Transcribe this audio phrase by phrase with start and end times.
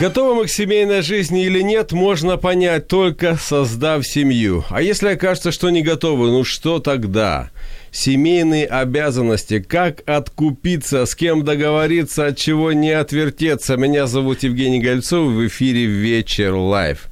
[0.00, 4.64] Готовы мы к семейной жизни или нет, можно понять только создав семью.
[4.70, 7.50] А если окажется, что не готовы, ну что тогда?
[7.92, 13.76] Семейные обязанности, как откупиться, с кем договориться, от чего не отвертеться.
[13.76, 17.08] Меня зовут Евгений Гольцов, в эфире «Вечер live».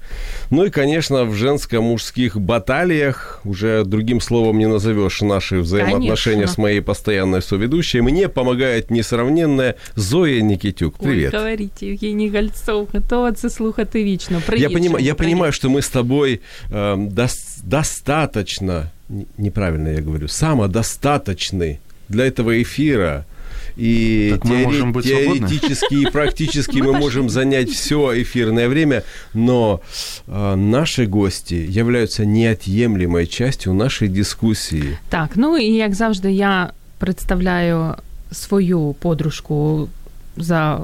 [0.50, 6.54] Ну и, конечно, в женско-мужских баталиях, уже другим словом не назовешь наши взаимоотношения конечно.
[6.54, 10.98] с моей постоянной соведущей, мне помогает несравненная Зоя Никитюк.
[10.98, 11.34] Привет.
[11.34, 14.42] Ой, говорите, Евгений Гольцов, готова це слухати вічно.
[14.46, 18.90] Привет, я, поним, я понимаю, что мы с тобой э, дос, достаточно,
[19.37, 23.33] неправильно я говорю, самодостаточны для этого эфира –
[23.75, 29.03] и так теори- можем быть теоретически и практически мы можем занять все эфирное время,
[29.33, 29.81] но
[30.27, 34.97] э, наши гости являются неотъемлемой частью нашей дискусії.
[35.09, 37.95] Так, ну і як завжди, я представляю
[38.31, 39.89] свою подружку
[40.37, 40.79] за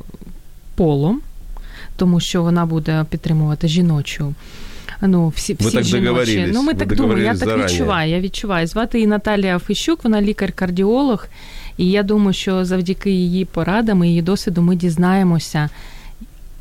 [0.76, 1.22] полом,
[1.98, 4.34] тому що вона буде підтримувати жіночу.
[5.02, 6.50] Ну, всі, всі Ви так жіночі.
[6.54, 7.64] Ну, ми Ви так думаємо, я так зарані.
[7.64, 8.12] відчуваю.
[8.12, 8.68] Я відчуваю.
[8.68, 11.28] Звати її Наталія Фищук, вона лікар-кардіолог.
[11.78, 15.70] І я думаю, що завдяки її порадам і її досвіду ми дізнаємося,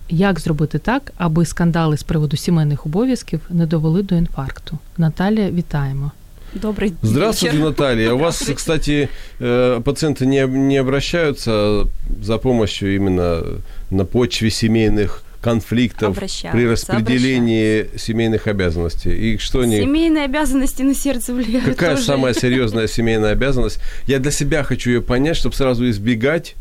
[0.08, 4.78] як зробити так, аби скандали з приводу сімейних обов'язків не довели до інфаркту.
[4.98, 6.10] Наталія, вітаємо.
[6.54, 7.68] Добрый Здравствуйте, вечер.
[7.68, 8.12] Наталья.
[8.14, 9.08] У вас, кстати,
[9.40, 11.84] э, пациенты не, не обращаются
[12.22, 13.42] за помощью именно
[13.90, 19.11] на почве семейных конфликтов при распределении семейных обязанностей.
[19.33, 19.77] И что они...
[19.79, 21.65] Семейные обязанности на сердце влияют.
[21.65, 22.05] Какая тоже.
[22.07, 23.79] самая серьезная семейная обязанность?
[24.07, 26.55] Я для себя хочу ее понять, чтобы сразу избегать,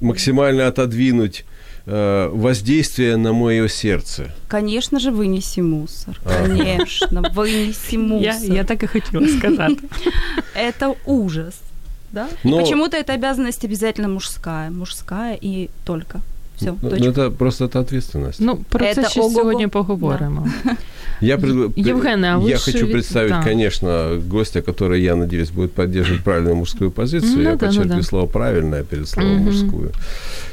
[0.00, 1.44] максимально отодвинуть
[1.86, 4.30] э, воздействие на мое сердце.
[4.48, 6.20] Конечно же, вынеси мусор.
[6.24, 6.46] А.
[6.46, 8.56] Конечно, вынеси Я, мусор.
[8.56, 9.76] я так і хотіла сказати.
[10.68, 11.54] Это ужас.
[12.12, 12.26] Да?
[12.44, 14.70] Но- И почему-то эта обязанность обязательно мужская.
[14.70, 16.20] Мужская и только.
[16.62, 18.40] Все, Ну, ну, это просто это ответственность.
[18.40, 19.34] Ну, про це Це ще ого-го.
[19.34, 20.48] сьогодні поговоримо.
[21.20, 23.42] Я, пред- Евгений, а вы я хочу представить, да.
[23.44, 27.32] конечно, гостя, который, я надеюсь, будет поддерживать правильную мужскую позицию.
[27.36, 28.02] Ну я да, ну подчеркиваю да.
[28.08, 29.44] слово «правильное» перед словом Мгм.
[29.44, 29.90] «мужскую».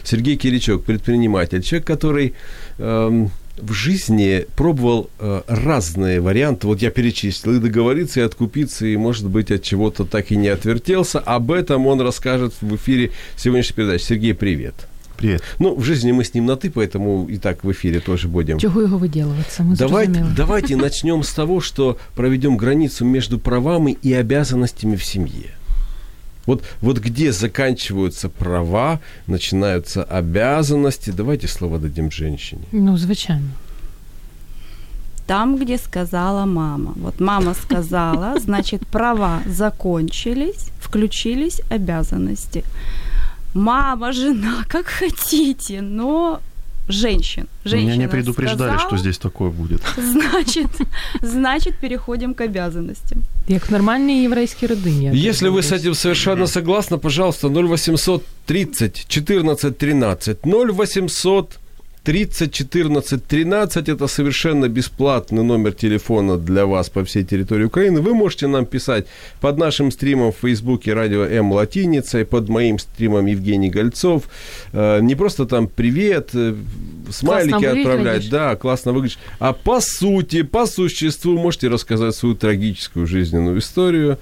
[0.03, 2.33] Сергей Киричок, предприниматель, человек, который
[2.79, 3.31] эм,
[3.61, 6.67] в жизни пробовал э, разные варианты.
[6.67, 10.49] Вот я перечислил, и договориться, и откупиться, и, может быть, от чего-то так и не
[10.49, 11.19] отвертелся.
[11.19, 14.03] Об этом он расскажет в эфире сегодняшней передачи.
[14.03, 14.75] Сергей, привет.
[15.19, 15.43] Привет.
[15.59, 18.59] Ну, в жизни мы с ним на «ты», поэтому и так в эфире тоже будем.
[18.59, 19.63] Чого його виділуватися?
[19.63, 25.49] Ми Давайте, давайте начнем с того, что проведем границу между правами и обязанностями в семье.
[26.45, 31.11] Вот, вот где заканчиваются права, начинаются обязанности.
[31.11, 32.61] Давайте слово дадим женщине.
[32.71, 33.49] Ну, звичайно.
[35.25, 36.93] Там, где сказала мама.
[36.95, 42.63] Вот мама сказала, значит, права закончились, включились обязанности
[43.54, 46.40] Мама, жена, как хотите, но
[46.88, 47.46] женщин.
[47.64, 49.80] Женщина Меня не предупреждали, сказала, что здесь такое будет.
[49.96, 50.66] Значит,
[51.22, 53.18] значит, переходим к обязанностям.
[53.48, 55.04] Як в нормальній єврейській родині.
[55.04, 55.82] я так Если вы с думаю.
[55.82, 61.57] этим совершенно согласны, пожалуйста, 0800 30 14 13 0800
[62.03, 68.01] 30 14 13 это совершенно бесплатный номер телефона для вас по всей территории Украины.
[68.01, 69.05] Вы можете нам писать
[69.41, 74.23] под нашим стримом в Фейсбуке радио М латиницей, под моим стримом Евгений Гольцов.
[74.73, 76.55] Э, Не просто там привет, э,
[77.11, 78.29] смайлики Классно отправлять, выглядишь.
[78.31, 79.19] да, классно выглядишь.
[79.39, 84.17] А по сути, по существу можете рассказать свою трагическую жизненную историю,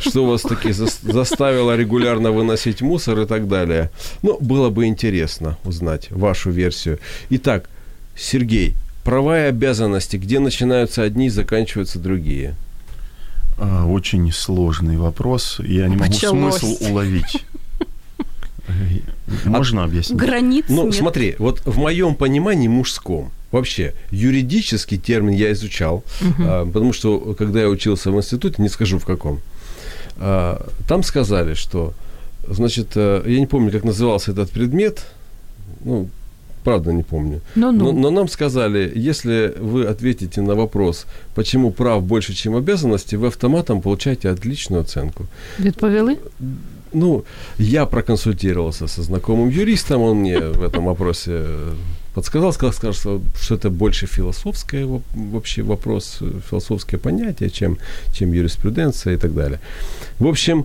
[0.00, 3.90] что вас таки зас- заставило регулярно выносить мусор и так далее.
[4.22, 6.98] Ну, было бы интересно узнать вашу версию.
[7.30, 7.68] Итак,
[8.16, 12.54] Сергей, права и обязанности, где начинаются одни, заканчиваются другие.
[13.58, 15.60] А, Очень сложный вопрос.
[15.60, 16.56] Я не могу Началось.
[16.56, 17.44] смысл уловить.
[18.68, 18.72] Э,
[19.44, 20.18] Можно объяснить?
[20.18, 20.94] Границ Ну, нет.
[20.94, 26.04] смотри, вот в моем понимании мужском, вообще, юридический термин я изучал,
[26.38, 29.40] а, потому что, когда я учился в институте, не скажу в каком,
[30.16, 31.92] а, там сказали, что,
[32.48, 35.04] значит, э, я не помню, как назывался этот предмет,
[35.84, 36.08] ну,
[36.64, 37.84] правда не помню, Ну-ну.
[37.84, 43.26] но, но нам сказали, если вы ответите на вопрос, почему прав больше, чем обязанностей, вы
[43.26, 45.24] автоматом получаете отличную оценку.
[45.60, 46.16] Відповіли?
[46.94, 47.22] Ну,
[47.58, 51.44] я проконсультировался со знакомым юристом, он мне в этом вопросе
[52.14, 57.76] подсказал, сказал, сказал, что, это больше философское во- вообще вопрос, философское понятие, чем,
[58.12, 59.58] чем юриспруденция и так далее.
[60.18, 60.64] В общем,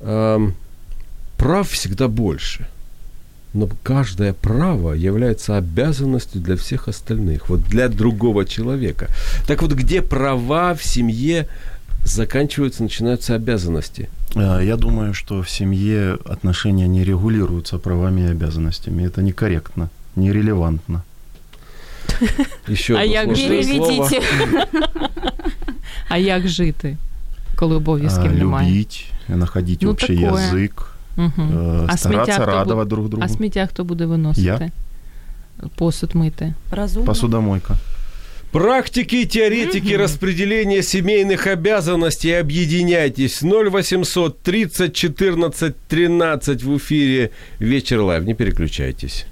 [0.00, 0.52] эм,
[1.36, 2.66] прав всегда больше.
[3.54, 9.08] Но каждое право является обязанностью для всех остальных, вот для другого человека.
[9.46, 11.46] Так вот, где права в семье
[12.04, 14.08] заканчиваются, начинаются обязанности?
[14.34, 19.04] А, Я думаю, что в семье отношения не регулируются правами и обязанностями.
[19.06, 21.02] Это некорректно, нерелевантно.
[22.68, 23.34] Еще А як.
[23.34, 24.20] Переведите.
[26.08, 26.96] А як жити,
[27.56, 28.70] коли обов'язків А, немає?
[28.70, 30.70] Любить, находить Ну, общий язык,
[31.16, 31.86] Угу.
[31.88, 33.24] А сміття бу- друг друга.
[33.26, 34.46] А сміття хто буде виносити?
[34.46, 34.70] Я.
[35.76, 36.54] Посуд мити.
[36.70, 37.06] Разумно.
[37.06, 37.76] Посудомойка.
[38.52, 42.40] Практики и теоретики распределения семейных обязанностей.
[42.40, 43.42] Объединяйтесь.
[43.42, 47.30] 0800 30 14 13 в эфире
[47.60, 48.24] Вечер Лайв.
[48.24, 49.26] Не переключайтесь.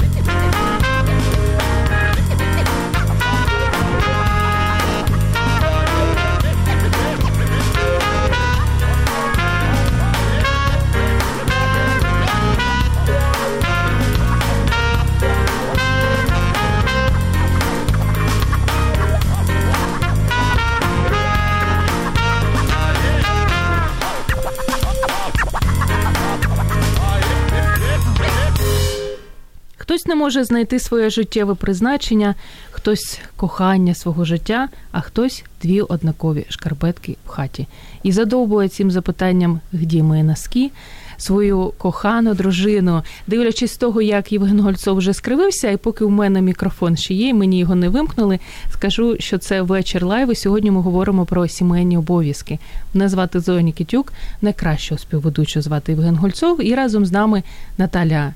[30.12, 32.35] Не може знайти своє життєве призначення,
[32.70, 37.67] хтось кохання свого життя, а хтось дві однакові шкарпетки в хаті.
[38.03, 40.70] І задовбує цим запитанням, де мої носки,
[41.17, 46.97] свою кохану дружину, дивлячись того, як Євген Гольцов вже скривився, і поки у мене мікрофон
[46.97, 48.38] ще є, мені його не вимкнули,
[48.73, 52.58] скажу, що це вечір live, і сьогодні ми говоримо про сімейні обов'язки.
[52.94, 54.12] Мене звати Зоя Нікітюк,
[54.43, 57.43] найкращого співведучого звати Євген Гольцов, і разом з нами
[57.79, 58.35] Наталя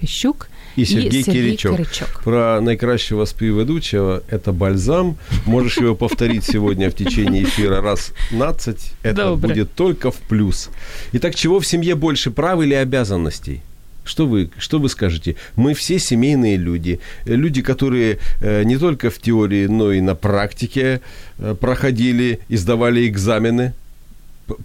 [0.00, 1.76] Фіщук И Сергей, Киричок.
[1.76, 2.22] Киричок.
[2.24, 5.16] Про найкращего співведучого– это бальзам.
[5.46, 8.92] Можешь его повторить сегодня в течение эфира раз 15.
[9.02, 9.48] Это Добре.
[9.48, 10.70] будет только в плюс.
[11.12, 13.60] Итак, чего в семье больше, прав или обязанностей?
[14.04, 15.36] Что вы, что вы скажете?
[15.56, 17.00] Мы все семейные люди.
[17.26, 21.00] Люди, которые э, не только в теории, но и на практике
[21.38, 23.72] э, проходили и сдавали экзамены.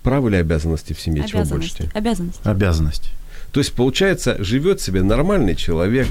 [0.01, 1.25] Правы или обязанности в семье?
[1.28, 1.90] Чего больше?
[1.94, 2.42] Обязанности.
[2.44, 3.10] Обязанности.
[3.55, 3.55] Обязанность.
[3.55, 6.09] То есть, получается, живет себе нормальный человек,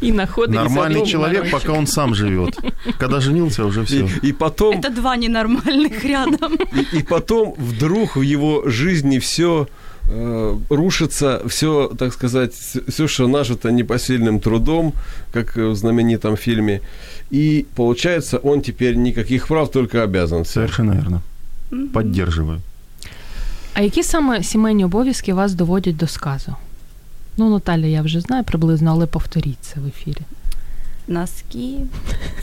[0.00, 1.06] І знаходиться Нормальный вдома.
[1.06, 2.58] человек, пока он сам живет.
[2.98, 3.96] Когда женился, уже все.
[3.96, 6.52] и, и потом Это два ненормальных рядом.
[6.92, 9.66] И, и потом вдруг в его жизни все
[10.70, 12.52] рушится, все, так сказать,
[12.88, 14.92] все, что нажито непосильным трудом,
[15.32, 16.80] как в знаменитом фильме.
[17.32, 20.44] И получается, он теперь никаких прав, только обязан.
[20.44, 21.20] Совершенно верно.
[21.92, 22.60] Поддерживаю.
[23.74, 26.54] А які саме сімейні обов'язки вас доводять до сказу?
[27.36, 30.20] Ну, Наталя, я вже знаю приблизно, але повторіть це в ефірі.
[31.08, 31.76] Носки.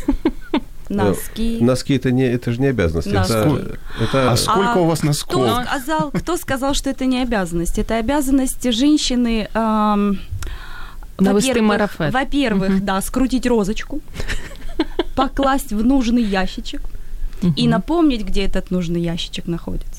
[0.89, 1.57] Носки.
[1.61, 3.11] Носки это, не, это же не обязанность.
[3.13, 3.33] Носки.
[3.33, 5.65] Это, это А сколько А у вас Кто носков?
[5.65, 7.79] сказал, кто сказал, что это не обязанность?
[7.79, 9.47] Это обязанности женщины.
[9.53, 10.19] эм,
[11.19, 12.13] Навести во-первых- марафет.
[12.13, 12.85] Во-первых, Мгм.
[12.85, 14.01] да, скрутить розочку,
[15.15, 16.81] покласть в нужный ящичек
[17.41, 17.69] и Мгм.
[17.69, 19.94] напомнить, где этот нужный ящичек находится.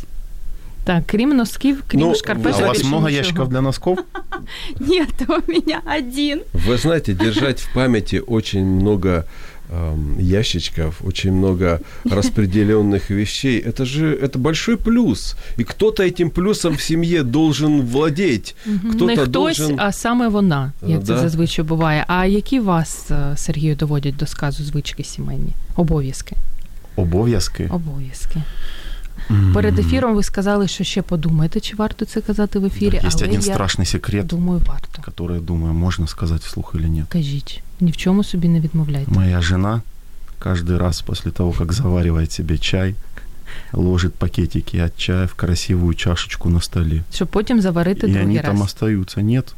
[0.86, 2.60] Так, крім носків, крім Ну, А шкарпеток.
[2.60, 3.16] у вас більше много нічого.
[3.18, 3.98] ящиков для носков?
[4.80, 6.40] Нет, у меня один.
[6.68, 9.24] Вы знаете, держать в памяти очень много
[9.72, 13.60] эм, ящичков, очень много распределенных вещей.
[13.68, 15.36] Это же это большой плюс.
[15.58, 18.54] И кто-то этим плюсом в семье должен владеть.
[18.66, 18.90] Мгм.
[18.90, 19.80] Кто-то Не хтось, должен...
[19.80, 21.18] а саме вона, як це Да.
[21.18, 22.04] зазвичай буває.
[22.08, 25.52] А які вас, е, Сергію, доводять до сказу звички сімейні?
[25.76, 26.36] Обов'язки.
[26.96, 27.68] Обов'язки.
[27.72, 28.42] Обов'язки.
[29.30, 29.52] М.
[29.54, 33.28] Перед ефіром ви сказали, що ще подумаєте, чи варто це казати в ефірі, Есть але
[33.30, 35.02] один я страшный секрет, думаю, варто.
[35.10, 37.06] который, думаю, можно сказать вслух или нет.
[37.08, 39.10] Кажіть, ні в чому собі не відмовляйте.
[39.10, 39.82] Моя жена
[40.40, 42.94] каждый раз после того, как заваривает себе чай,
[43.72, 47.02] ложит пакетики от чая в красивую чашечку на столе.
[47.14, 48.46] Щоб потім заварити И другий они раз.
[48.46, 49.20] там остаются.
[49.22, 49.54] Нет,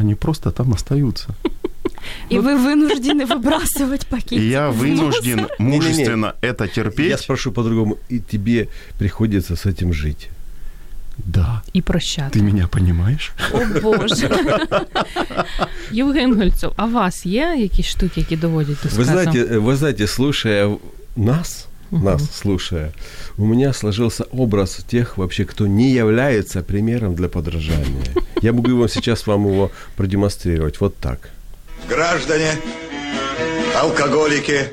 [0.00, 1.28] они просто там остаются.
[2.32, 4.34] И вы вынуждены выбрасывать пакетики.
[4.34, 5.56] И я в вынужден мусор.
[5.58, 7.18] мужественно это Я терпеть.
[7.20, 8.68] спрошу по-другому, и тебе
[8.98, 10.28] приходится с этим жить.
[11.18, 11.62] Да.
[11.72, 12.38] І прощати.
[12.38, 13.32] Ты меня понимаешь?
[13.52, 14.30] О боже.
[15.92, 19.04] Євген Гольцов, а у вас є якісь штуки, які доводять до Вы сказу?
[19.04, 20.76] знаете, вы знаете, слушая
[21.16, 22.04] нас, Мгм.
[22.04, 22.90] нас слушая,
[23.38, 28.14] у меня сложился образ тех вообще, кто не является примером для подражания.
[28.42, 31.30] Я могу вам сейчас вам его продемонстрировать вот так.
[31.91, 32.51] Граждане,
[33.75, 34.71] алкоголики,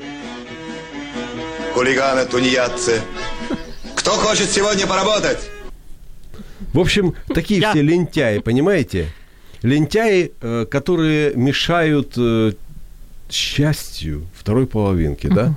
[1.73, 3.01] хулиганы, тунеядцы.
[3.97, 5.49] Кто хочет сегодня поработать?
[6.71, 7.71] В общем, такие Я.
[7.71, 9.09] все лентяи, понимаете?
[9.63, 12.53] Лентяи, э, которые мешают э,
[13.29, 15.53] счастью второй половинки, да?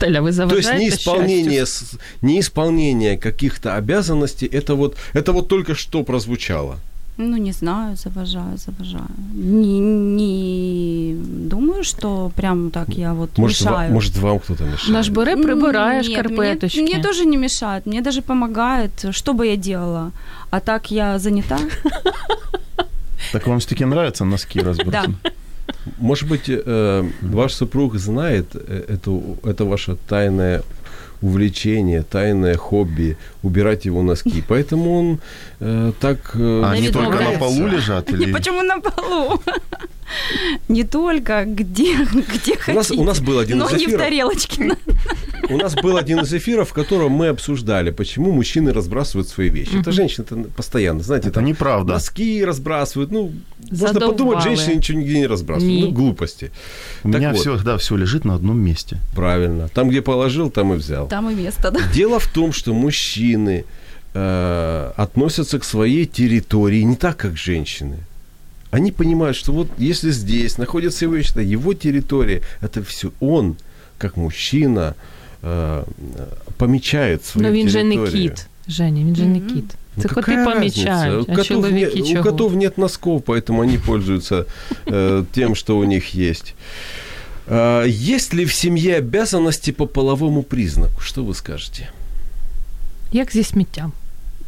[0.00, 1.64] Таля, ви То есть неисполнение,
[2.20, 6.80] неисполнение каких-то обязанностей, это вот, это вот только что прозвучало.
[7.18, 9.10] Ну, не знаю, завожаю, завожаю.
[9.34, 11.14] Не, не
[11.48, 13.92] думаю, что прям так я вот Может, ва- мешаю.
[13.92, 14.88] может вам кто-то мешает.
[14.92, 16.80] Наш бере, прибирає Нет, шкарпеточки.
[16.80, 18.90] Мне, мне тоже не мешает, мне даже помогает.
[19.10, 20.10] Что бы я делала?
[20.50, 21.58] А так я занята.
[23.32, 25.14] Так вам все-таки нравятся носки разбросаны?
[25.98, 30.62] Может быть, э, ваш супруг знает э, эту, это ваше тайное
[31.22, 34.42] увлечение, тайное хобби, убирать его носки.
[34.46, 35.20] Поэтому он
[35.60, 36.32] э, так...
[36.34, 38.10] э, А они только на полу лежат?
[38.10, 38.32] Не Или...
[38.32, 39.40] почему на полу?
[40.68, 41.96] Не только, где,
[42.34, 43.00] где У нас, хотите.
[43.00, 44.76] у нас был один но из не в эфиров, тарелочке.
[45.52, 49.80] У нас был один из эфиров, в котором мы обсуждали, почему мужчины разбрасывают свои вещи.
[49.80, 51.92] Это женщины -то постоянно, знаете, Это там неправда.
[51.94, 53.10] носки разбрасывают.
[53.10, 53.32] Ну,
[53.70, 55.76] можно подумать, женщины ничего нигде не разбрасывают.
[55.76, 55.84] Не.
[55.84, 56.50] Ну, глупости.
[57.04, 57.40] У Так меня вот.
[57.40, 58.98] всегда все лежит на одном месте.
[59.14, 59.68] Правильно.
[59.68, 61.08] Там, где положил, там и взял.
[61.08, 61.80] Там и место, да.
[61.94, 63.64] Дело в том, что мужчины
[64.14, 67.98] э, относятся к своей территории не так, как женщины.
[68.70, 73.56] Они понимают, что вот если здесь находится его вещь, это его территория, это все он,
[73.98, 74.94] как мужчина,
[75.43, 75.83] э,
[76.57, 78.29] помечает свою Ну він же не территорию.
[78.29, 78.47] кіт.
[78.67, 79.75] Женя, він же не кіт.
[79.95, 81.31] Ну, Це коти какая помічають, разница?
[81.31, 82.23] У а котов, чоловіки нет, у чого?
[82.23, 84.45] котов нет носков, поэтому они пользуются
[84.85, 86.55] э, тем, что у них есть.
[87.47, 91.01] А, есть ли в семье обязанности по половому признаку?
[91.01, 91.89] Что вы скажете?
[93.11, 93.91] Як зі сміттям?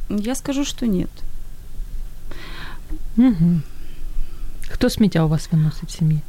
[0.10, 1.10] Я скажу, что нет.
[3.18, 3.62] Угу.
[4.70, 6.20] Хто сміття у вас виносить в сім'ї?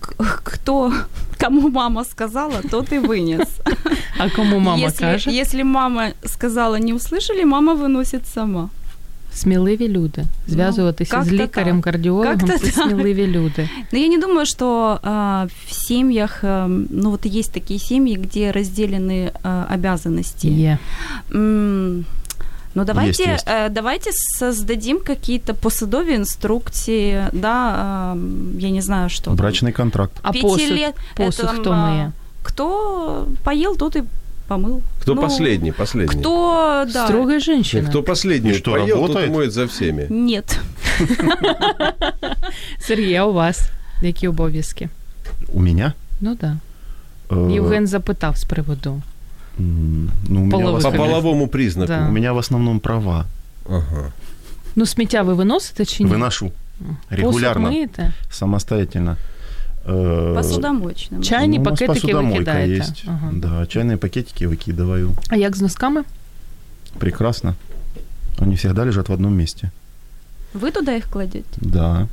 [0.00, 0.92] К- Кто,
[1.40, 3.48] кому мама сказала, тот и вынес.
[4.18, 5.30] А кому мама если, каже?
[5.30, 8.68] если мама сказала, не услышали, мама выносит сама.
[9.34, 10.24] Сміливі люди.
[10.48, 12.84] Зв'язуватися Ну, з как-то лікарем-кардіологом Как-то це так.
[12.88, 13.68] сміливі люди.
[13.92, 18.52] Но я не думаю, что а, в семьях, эм, ну вот есть такие семьи, где
[18.52, 20.48] разделены а, обязанности.
[20.48, 20.78] Є.
[21.34, 22.04] М,
[22.74, 23.46] Ну давайте, Есть, есть.
[23.48, 27.74] э, давайте создадим какие-то посадовые инструкции, да,
[28.12, 29.24] ам, я не знаю, что.
[29.24, 29.36] там.
[29.36, 30.12] Брачный контракт.
[30.22, 32.12] А Пяти посуд, лет посуд это, хто а, миє?
[32.42, 34.02] Кто поел, тот и
[34.48, 34.80] помыл.
[35.02, 35.72] Кто Ну, последний?
[35.72, 36.20] Последний.
[36.20, 37.06] Кто, да.
[37.06, 37.82] Строга жінка.
[37.88, 39.28] Кто последний И что, поел, тот работает?
[39.28, 40.06] и моет за всеми.
[40.10, 40.58] Нет.
[42.78, 43.60] Сергій, а у вас
[44.02, 44.88] які обов'язки?
[45.52, 45.92] У меня?
[46.20, 46.50] Ну так.
[47.30, 47.36] Да.
[47.36, 49.02] Э, Євген запитав з приводу.
[49.60, 51.88] м, Ну, у меня, в Половых По основном, половому признаку.
[51.88, 52.06] Да.
[52.08, 53.24] у меня в основном права.
[53.70, 54.12] Ага.
[54.76, 56.10] Ну, сміття ви виносите чи ні?
[56.10, 58.12] Выношу Посуд регулярно, миєте?
[58.30, 59.16] самостоятельно.
[59.88, 61.20] Э, Посудомоечным.
[61.22, 62.74] Чайні ну, у нас пакетики посудомойка викидаєте?
[62.82, 63.04] есть.
[63.08, 63.30] Ага.
[63.32, 65.10] Да, чайные пакетики выкидываю.
[65.28, 66.02] А як з носками?
[66.98, 67.54] Прекрасно.
[68.38, 69.70] Они всегда лежат в одном месте.
[70.54, 71.44] Вы туда их кладете?
[71.60, 72.06] Да.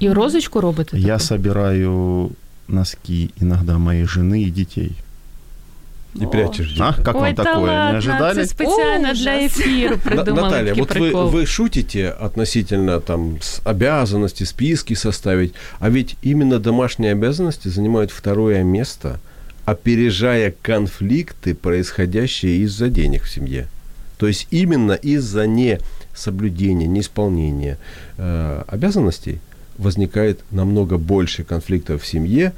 [0.00, 0.98] І розочку робите?
[0.98, 1.20] Я таку?
[1.20, 2.30] собираю
[2.68, 4.92] носки иногда моей жены и детей.
[6.15, 6.27] И О.
[6.27, 7.61] прячешь А, как Ой, вам та такое?
[7.71, 8.35] ладно, Не ожидали?
[8.35, 9.19] Це спеціально Ужас.
[9.19, 11.29] для ефіру На- придумали Наталья, вот вы, прикол.
[11.29, 18.63] вы шутите относительно там с обязанности, списки составить, а ведь именно домашние обязанности занимают второе
[18.63, 19.19] место,
[19.65, 23.67] опережая конфликты, происходящие из-за денег в семье.
[24.17, 27.77] То есть именно из-за несоблюдения, неисполнения
[28.17, 29.39] э, обязанностей
[29.77, 32.51] возникает намного больше конфликтов в семье,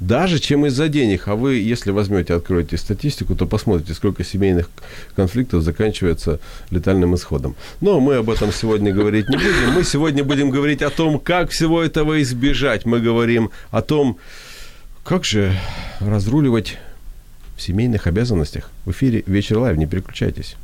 [0.00, 1.28] даже чем из-за денег.
[1.28, 4.70] А вы, если возьмете, откроете статистику, то посмотрите, сколько семейных
[5.16, 6.40] конфликтов заканчивается
[6.70, 7.56] летальным исходом.
[7.80, 9.72] Но мы об этом сегодня говорить не будем.
[9.74, 12.86] Мы сегодня будем говорить о том, как всего этого избежать.
[12.86, 14.18] Мы говорим о том,
[15.04, 15.52] как же
[16.00, 16.78] разруливать
[17.56, 18.70] в семейных обязанностях.
[18.84, 19.76] В эфире «Вечер live».
[19.76, 20.56] Не переключайтесь.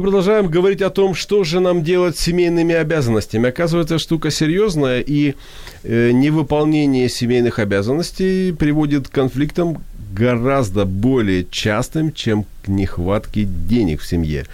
[0.00, 3.50] Мы продолжаем говорить о том, что же нам делать с семейными обязанностями.
[3.50, 5.34] Оказывается, штука серьезная, и
[5.82, 14.06] э, невыполнение семейных обязанностей приводит к конфликтам гораздо более частым, чем к нехватке денег в
[14.06, 14.46] семье.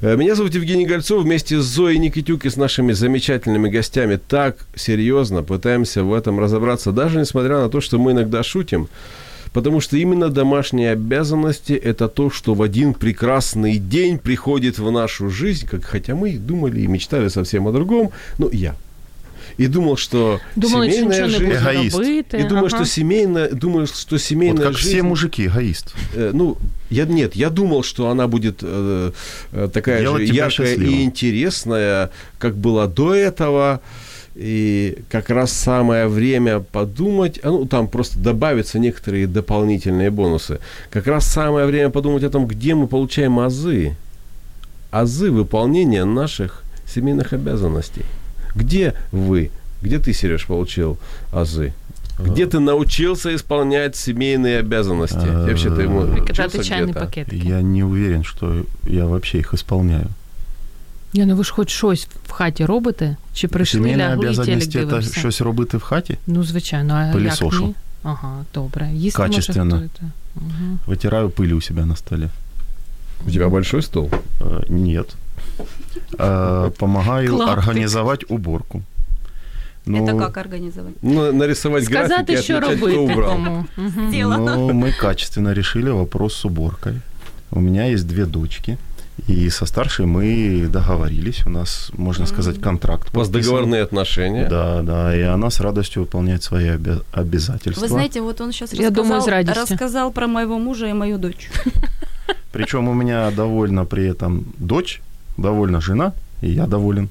[0.00, 1.22] Э, Меня зовут Евгений Гольцов.
[1.22, 6.90] Вместе с Зоей Никитюк и с нашими замечательными гостями так серьезно пытаемся в этом разобраться,
[6.90, 8.88] даже несмотря на то, что мы иногда шутим.
[9.52, 15.30] Потому что именно домашние обязанности– это то, что в один прекрасный день приходит в нашу
[15.30, 18.74] жизнь, как, хотя мы думали и мечтали совсем о другом, ну, я.
[19.58, 21.98] И думал, что Думали, що семейная жизнь...
[21.98, 22.36] робити.
[22.36, 22.76] И думаю, Ага.
[22.76, 24.88] что семейная, думаю, что Вот семейная как жизнь...
[24.88, 25.94] все мужики, эгоист.
[26.14, 26.56] Э, ну,
[26.90, 29.10] я, нет, я думал, что она будет э,
[29.52, 30.94] э, такая Делать же яркая счастливым.
[30.94, 33.80] и интересная, как была до этого.
[34.40, 40.60] И как раз самое время подумать, а, ну, там просто добавятся некоторые дополнительные бонусы.
[40.90, 43.96] Как раз самое время подумать о том, где мы получаем азы.
[44.92, 48.04] Азы выполнения наших семейных обязанностей.
[48.54, 49.50] Где вы,
[49.82, 50.98] где ты, Сереж, получил
[51.32, 51.74] азы?
[52.16, 55.18] Где ты научился исполнять семейные обязанности?
[55.20, 56.06] А, Я вообще-то ему
[56.62, 57.06] чайний где-то?
[57.06, 57.32] пакет.
[57.32, 60.06] Я не уверен, что я вообще их исполняю.
[61.13, 63.15] Я ну ви ж хоч щось в хаті робите?
[63.33, 65.19] Чи прийшли, Сімейні лягли, телек обов'язаності – це дивився?
[65.19, 66.17] щось робити в хаті.
[66.27, 67.65] Ну, звичайно, а як Пилісошу.
[67.65, 67.75] ні?
[68.03, 68.89] Ага, добре.
[68.93, 69.75] Їсти може Качественно.
[69.75, 70.01] готуєте?
[70.35, 70.77] Угу.
[70.87, 72.29] Вытираю пыль у себя на столе.
[73.27, 74.09] У тебя большой стол?
[74.41, 75.15] Э, Нет.
[76.17, 77.57] Э, Помогаю Клаптик.
[77.57, 78.81] организовать уборку.
[79.85, 80.93] Ну, Это как организовать?
[81.01, 83.29] Ну, нарисовать графики, Сказати, що отмечать, кто робити убрал.
[83.31, 83.65] кому.
[83.77, 84.01] Угу.
[84.11, 86.93] Ну, мы качественно решили вопрос с уборкой.
[87.51, 88.77] У меня есть две дочки.
[89.26, 91.44] И со старшей мы договорились.
[91.46, 93.08] У нас, можно сказать, контракт.
[93.14, 94.46] У вас договорные отношения?
[94.48, 95.14] Да, да.
[95.16, 97.80] И она с радостью выполняет свои обя- обязательства.
[97.82, 99.62] Вы знаете, вот он сейчас Я рассказал, думаю, с радостью.
[99.62, 101.50] рассказал про моего мужа и мою дочь.
[102.52, 105.02] Причем у меня довольно при этом дочь,
[105.36, 107.08] довольна жена, и я доволен.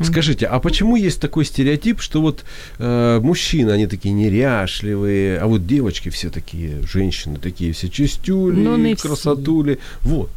[0.00, 2.44] Скажите, а почему есть такой стереотип, что вот
[2.78, 8.76] э, мужчины, они такие неряшливые, а вот девочки все такие, женщины такие все чистюли, Ну,
[8.94, 9.08] все.
[9.08, 9.80] красотули.
[10.02, 10.30] Вот.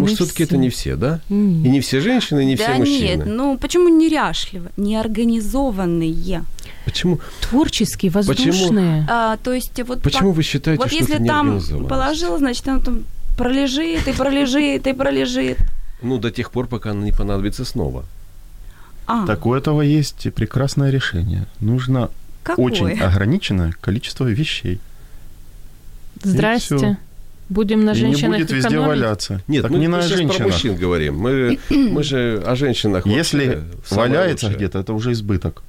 [0.00, 0.44] Может, все-таки все.
[0.44, 1.20] это не все, да?
[1.30, 1.68] И Ні.
[1.70, 3.16] не все женщины, и не все да мужчины.
[3.16, 4.68] нет, ну почему неряшливо?
[4.76, 6.42] Неорганизованные.
[6.84, 9.06] Почему, Творческие, воздушные.
[9.08, 12.80] А, то есть вот, почему вы считаете, вот что если это там положил, значит, он
[12.80, 13.04] там
[13.36, 15.58] пролежит и пролежит и пролежит.
[16.02, 18.04] Ну, до тех пор, пока она не понадобится снова.
[19.06, 21.44] А, Так у этого есть и прекрасное решение.
[21.60, 22.08] Нужно
[22.42, 22.64] какое?
[22.66, 24.78] очень ограниченное количество вещей.
[26.22, 26.96] Здрасте.
[27.50, 28.86] Будем на и не женщинах будет везде экономить?
[28.88, 29.42] валяться.
[29.48, 30.46] Нет, так мы, не мы на сейчас про женщинах.
[30.52, 31.18] мужчин говорим.
[31.18, 33.06] Мы, мы же о женщинах.
[33.06, 33.60] Если
[33.90, 34.56] валяется лучшее.
[34.56, 35.62] где-то, это уже избыток.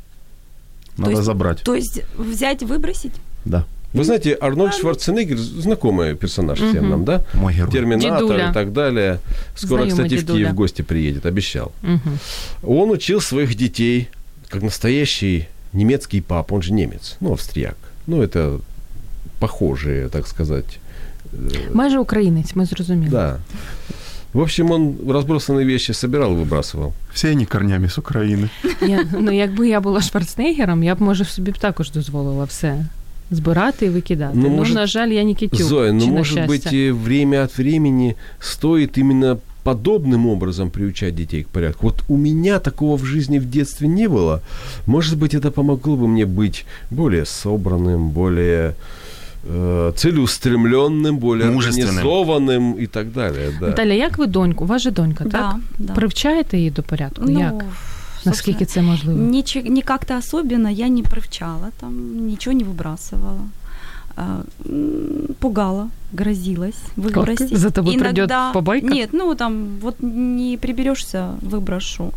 [0.95, 1.61] То Надо есть- забрать.
[1.63, 3.13] То есть взять, выбросить?
[3.45, 3.65] Да.
[3.93, 6.89] Вы знаете, Арнольд Шварценеггер, знакомый персонаж всем Мгм.
[6.89, 7.25] нам, да?
[7.33, 7.71] Мой герой.
[7.71, 8.49] Терминатор Дедуля.
[8.51, 9.19] и так далее.
[9.55, 10.37] Скоро, Знакомый кстати, в дедуля.
[10.45, 11.73] Киев в гости приедет, обещал.
[11.81, 12.19] Мгм.
[12.63, 14.07] Он учил своих детей,
[14.47, 17.75] как настоящий немецкий пап, он же немец, ну, австрияк.
[18.07, 18.61] Ну, это
[19.41, 20.79] похожие, так сказать.
[21.34, 23.10] э, Майже українець, ми зрозуміли.
[23.10, 23.36] Да.
[24.32, 26.92] В общем, он разбросанные вещи собирал и выбрасывал.
[27.14, 28.48] Все они корнями с Украины.
[28.88, 32.84] Я, ну, якби я була Шварценеггером, я б, може, собі б також дозволила все
[33.30, 34.32] збирати і викидати.
[34.34, 35.62] Ну, Ну, може- на жаль, я не кітюк.
[35.62, 36.76] Зоя, ну, чи на может быть, щастя.
[36.76, 41.86] и время от времени стоит именно подобным образом приучать детей к порядку.
[41.86, 44.40] Вот у меня такого в жизни в детстве не было.
[44.86, 48.72] Может быть, это помогло бы мне быть более собранным, более э,
[49.96, 51.98] целеустремленным, более Мужественным.
[51.98, 53.50] организованным и так далее.
[53.60, 53.66] Да.
[53.66, 54.64] Наталя, як ви доньку?
[54.64, 55.30] У вас же донька, так?
[55.32, 55.92] Да, да.
[55.94, 57.24] Привчаєте її до порядку?
[57.28, 57.64] Ну, як?
[58.24, 59.18] Наскільки це можливо?
[59.20, 61.92] Ниче- не как-то особенно я не привчала, там
[62.26, 63.40] ничего не выбрасывала.
[64.16, 64.22] А,
[64.66, 67.56] м, Пугала, грозилась выбросить.
[67.56, 68.86] За тобой придет побойка?
[68.86, 72.12] Нет, ну там вот не приберешься, выброшу.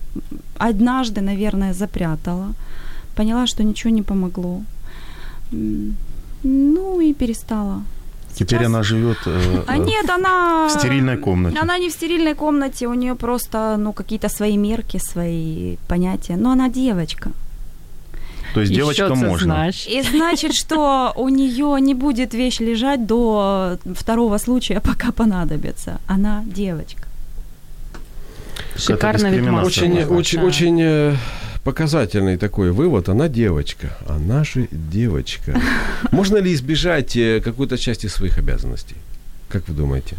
[0.60, 2.48] Однажды, наверное, запрятала.
[3.16, 4.62] Поняла, что ничего не помогло.
[6.46, 7.82] М, Ну и перестала.
[8.34, 10.68] Теперь Сейчас- она живет э, А э, нет, она...
[10.68, 11.60] в стерильной комнате.
[11.62, 16.38] Она не в стерильной комнате, у нее просто, ну, какие-то свои мерки, свои понятия.
[16.38, 17.30] Но она девочка.
[18.54, 19.54] То есть І девочкам що це можно.
[19.54, 19.94] значить?
[19.96, 25.98] И значит, что у нее не будет вещь лежать до второго случая, пока понадобится.
[26.08, 27.04] Она девочка.
[28.78, 29.88] Шикарна дискримінація.
[29.88, 30.14] відмазка.
[30.14, 31.18] Очень, очень, очень э,
[31.64, 33.10] показательный такой вывод.
[33.10, 33.88] Она девочка.
[34.10, 35.62] Она же девочка.
[36.12, 38.96] Можно ли избежать э, какой-то части своих обязанностей?
[39.50, 40.16] Как вы думаете?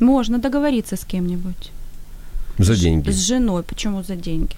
[0.00, 1.70] Можно договориться с кем-нибудь.
[2.58, 3.10] За С- деньги.
[3.10, 3.62] С женой.
[3.62, 4.56] Почему за деньги?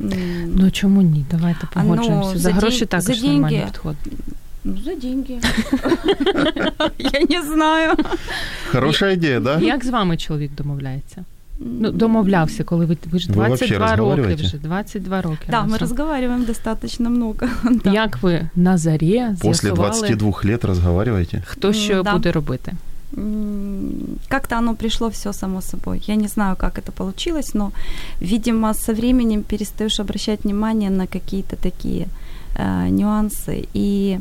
[0.00, 1.24] М, Ну чому ні?
[1.30, 2.32] Давайте А, ну, погоджуємося.
[2.38, 3.96] за за гроші день- також за деньги- нормальний підход.
[4.64, 5.38] Ну, за деньги.
[6.98, 7.94] Я не знаю.
[8.72, 9.58] Хорошая идея, да?
[9.60, 11.24] Як з вами чоловік домовляється?
[11.61, 14.43] Ну, домовлявся, коли ви, ви ж Ви вообще 22 роки розговариваете?
[14.43, 15.47] вже, 22 роки.
[15.49, 15.77] Да, мы разом.
[15.79, 17.47] разговариваем достаточно много.
[17.83, 17.91] да.
[17.91, 21.43] Як ви на зарі После з'ясували, 22 лет разговариваете?
[21.45, 22.13] хто що да.
[22.13, 22.73] буде робити?
[24.27, 26.03] Как-то оно пришло все само собой.
[26.07, 27.71] Я не знаю, как это получилось, но,
[28.21, 32.05] видимо, со временем перестаешь обращать внимание на какие-то такие
[32.55, 34.19] э, нюансы и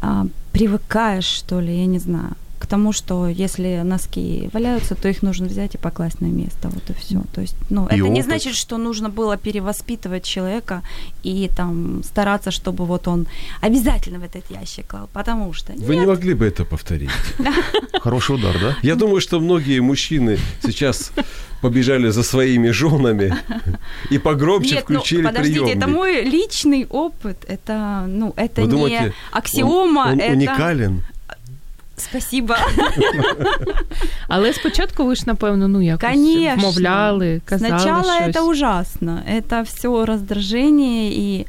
[0.00, 5.22] а, привыкаешь, что ли, я не знаю, к тому, что если носки валяются, то их
[5.22, 7.22] нужно взять и покласть на место, вот и все.
[7.34, 8.24] То есть, ну, И это не опыт.
[8.24, 10.82] значит, что нужно было перевоспитывать человека
[11.22, 13.26] и там стараться, чтобы вот он
[13.60, 17.10] обязательно в этот ящик клал, потому что Вы не могли бы это повторить?
[18.00, 18.76] Хороший удар, да?
[18.82, 21.12] Я думаю, что многие мужчины сейчас
[21.60, 23.36] побежали за своими женами
[24.10, 25.76] и погромче Нет, ну, включили подождите, приемник.
[25.76, 27.44] это мой личный опыт.
[27.48, 30.32] Это, ну, это Вы не думаете, аксиома, он, он это...
[30.32, 31.02] уникален?
[31.97, 32.55] Спасибо.
[34.27, 36.55] Але спочатку ви ж, напевно, ну якось Конечно.
[36.57, 38.35] вмовляли, казали Сначала щось.
[38.35, 39.21] это ужасно.
[39.35, 41.45] Это все раздражение и,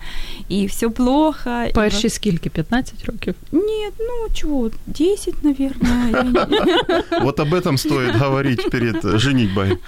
[0.50, 1.50] и все плохо.
[1.50, 2.50] и Перші скільки?
[2.50, 3.35] 15 років?
[3.52, 6.11] вот- Нет, ну чего, 10, наверное.
[6.12, 9.78] я не- Вот об этом стоит говорить перед женитьбой.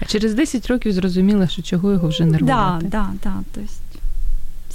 [0.00, 2.86] А через 10 років зрозуміла, що чого його вже Да, нервувати.
[2.86, 3.34] да, да.
[3.54, 3.80] То есть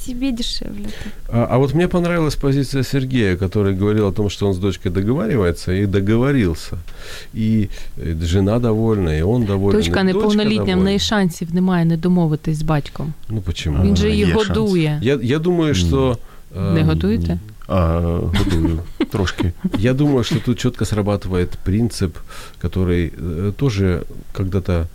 [0.05, 0.83] себе дешевле.
[1.03, 1.13] так.
[1.29, 4.91] А, а вот мне понравилась позиция Сергея, который говорил о том, что он с дочкой
[4.91, 6.77] договаривается и договорился.
[7.35, 9.77] И э, жена довольна, и он доволен.
[9.79, 10.83] Дочка и неповнолітня, в довольна.
[10.83, 13.13] неї шансів немає не домовитись з батьком.
[13.29, 13.83] Ну почему?
[13.83, 14.47] Він же А, її є шанс.
[14.47, 14.99] годує.
[15.01, 16.17] Я, я думаю, что...
[16.55, 17.39] э, Не годуєте?
[17.67, 17.99] А,
[18.37, 18.79] годую.
[19.11, 19.51] Трошки.
[19.79, 22.17] Я думаю, что тут четко срабатывает принцип,
[22.63, 24.01] который э, тоже
[24.33, 24.87] когда-то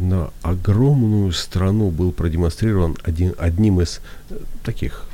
[0.00, 5.04] на огромную страну был продемонстрирован один, одним из э, таких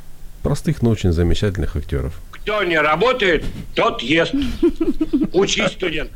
[0.43, 2.13] простых, но очень замечательных актеров.
[2.31, 3.43] Кто не работает,
[3.73, 4.35] тот ест.
[5.33, 6.11] Учись, студент.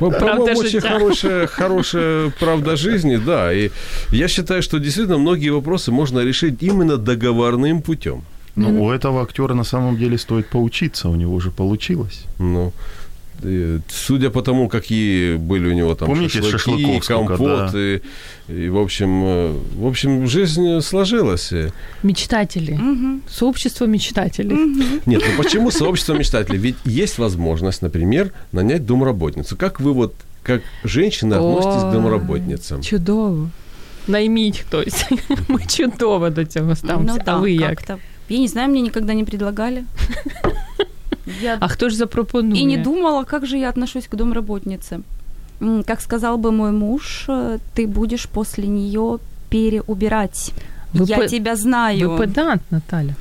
[0.00, 3.52] Ну, По-моему, очень хорошая, хорошая правда жизни, да.
[3.52, 3.70] И
[4.10, 8.24] я считаю, что действительно многие вопросы можно решить именно договорным путем.
[8.56, 12.24] Но у этого актера на самом деле стоит поучиться, у него же получилось.
[12.40, 12.72] Ну,
[13.88, 17.78] судя по тому, какие были у него там Помните шашлыки, компот, да.
[17.78, 18.00] и,
[18.48, 21.52] и, в общем, э, в общем, жизнь сложилась.
[22.02, 22.72] Мечтателі.
[22.72, 23.20] Мгм.
[23.28, 24.56] Сообщество мечтателей.
[25.06, 26.58] Нет, ну почему сообщество мечтателей?
[26.58, 29.56] Ведь есть возможность, например, нанять домработницу.
[29.56, 32.82] Как вы вот, как женщина, относитесь к Ой, домработницам?
[32.82, 33.50] Чудово.
[34.08, 35.04] Найміть хтось.
[35.48, 37.14] Ми чудово до цього ставимося.
[37.14, 37.68] Ну а да, ви як?
[37.68, 37.98] как-то.
[38.28, 39.84] Я не знаю, мне никогда не предлагали.
[41.42, 42.62] Я А хто ж запропонує?
[42.62, 45.00] И не думала, как же я отношусь к домработнице.
[45.86, 47.28] Как сказал бы мой муж,
[47.74, 49.18] ты будешь после нее
[49.50, 50.52] переубирать.
[50.97, 52.09] Вы я пе- тебя знаю.
[52.11, 53.15] Ви педант, Наталя.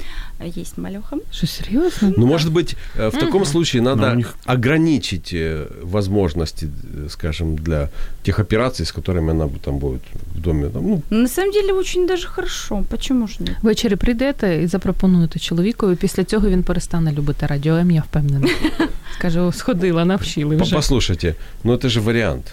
[0.57, 1.17] Есть малюха.
[1.31, 2.13] Що серйозно?
[2.19, 7.09] Ну, может быть, э, в таком случае надо Но у них- ограничить э, возможности, э,
[7.09, 7.89] скажем, для
[8.23, 10.01] тех операций, с которыми она бу- там будет
[10.37, 10.69] в доме.
[10.69, 12.85] Там, ну, На самом деле очень даже хорошо.
[12.89, 13.57] Почему ж нет?
[13.63, 15.97] Ввечері прийдете і запропонуєте чоловікові.
[15.97, 18.49] Pісля цього він перестане любити радіо М, я впевнена.
[19.19, 20.77] Скаже, «О, сходила, навчили по- вже.
[20.77, 21.35] послушайте,
[21.65, 22.53] ну это же вариант.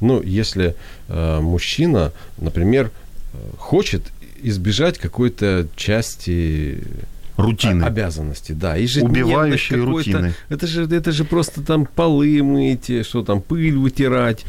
[0.00, 0.74] Ну, если
[1.10, 4.00] э, мужчина, например, э, хочет
[4.44, 6.78] избежать какой-то части
[7.36, 7.82] Рутины.
[7.84, 10.34] о- обязанности, да, ежедневных Убивающей какой-то- рутины.
[10.50, 14.44] Это же, это же просто там полы мыть, что там, пыль вытирать.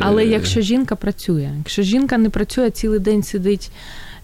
[0.00, 3.70] Але Э, якщо жінка працює, якщо жінка не працює, а цілий день сидить,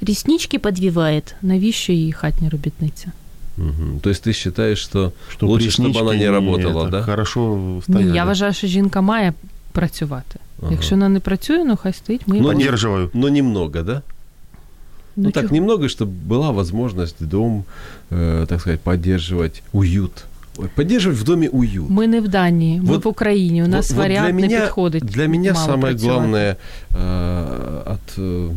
[0.00, 3.12] ріснички підвіває, навіщо їй хатня робітниця?
[3.56, 4.00] мгм.
[4.00, 7.02] То есть ты считаешь, что, Что лучше, чтобы реснички она не не работала, это, да?
[7.02, 8.04] Хорошо стояли.
[8.04, 9.32] Ні, я вважаю, що жінка має
[9.72, 10.38] працювати.
[10.62, 10.72] Ага.
[10.72, 13.10] Якщо вона не працює, ну хай стоїть, ми Ну, Поддерживаю.
[13.14, 14.02] Но немного, да?
[15.16, 15.54] Ну, так, чого?
[15.54, 17.64] немного, чтобы была возможность дом,
[18.10, 20.24] э, так сказать, поддерживать уют.
[20.58, 21.90] Ой, Поддерживать в доме уют.
[21.90, 23.62] Ми не в Данії, ми Вот- в Україні.
[23.64, 25.04] У нас Вот- вот варіант не підходить.
[25.04, 26.18] Для меня мало самое працювати.
[26.18, 26.56] главное
[26.90, 28.50] э, от, э,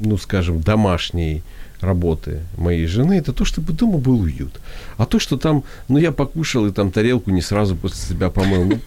[0.00, 1.42] ну, скажем, домашней
[1.82, 4.52] работы моей жены, это то, чтобы дома был уют.
[4.96, 8.64] А то, что там, ну, я покушал и там тарелку не сразу после себя помыл.
[8.64, 8.78] Ну,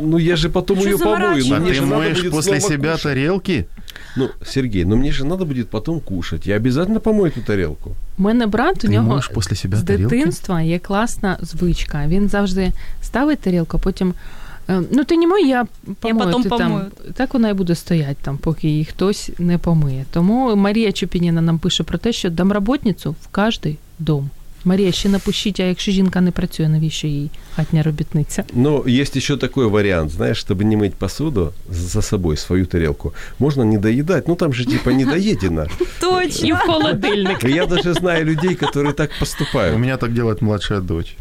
[0.00, 1.18] ну я же потом Что ее помою.
[1.18, 1.56] Ну, заморачиваться?
[1.56, 3.02] А мне ты же надо моешь будет после снова себя кушать.
[3.02, 3.64] тарелки?
[4.17, 6.47] Ну, Сергей, ну мне же надо будет потом кушать.
[6.47, 7.91] Я обязательно помою эту тарелку.
[8.17, 10.15] У мене брат, у нього после себя з тарелки?
[10.15, 12.07] дитинства є класна звичка.
[12.07, 14.13] Він завжди ставить тарілку, а потім.
[14.69, 15.65] е, Ну, ти не мой, я
[15.99, 16.25] помою.
[16.25, 16.81] потом ти там,
[17.13, 20.05] так вона і буде стояти там, поки її хтось не помиє.
[20.11, 24.29] Тому Марія Чупініна нам пише про те, що домработницю в кожний дом.
[24.64, 28.44] Марія, ще напишіть, а якщо жінка не працює, навіщо їй хатня робітниця?
[28.52, 33.64] Но есть еще такой вариант, знаешь, чтобы не мыть посуду за собой, свою тарелку, можно
[33.64, 34.28] не доедать.
[34.28, 35.66] Ну, там же типа недоедено.
[36.00, 36.48] Точно.
[36.48, 37.44] І в холодильник.
[37.44, 39.78] И я даже знаю людей, которые так У поступают.
[39.78, 41.16] меня так делает младшая дочь.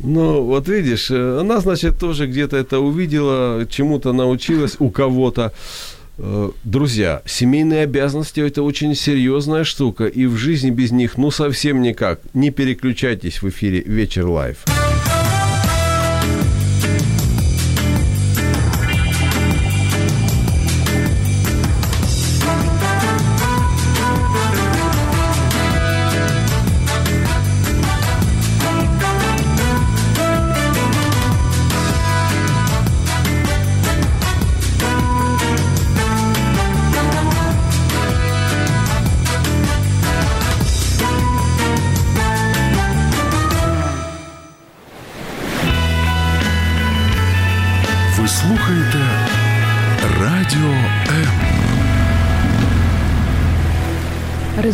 [0.00, 5.50] Ну, вот видишь, э, она, значит, тоже где-то это увидела, чему-то научилась у кого-то.
[6.19, 11.81] Э, Друзья, семейные обязанности– это очень серьезная штука, и в жизни без них, ну, совсем
[11.81, 12.19] никак.
[12.33, 14.57] Не переключайтесь в эфире «Вечер live».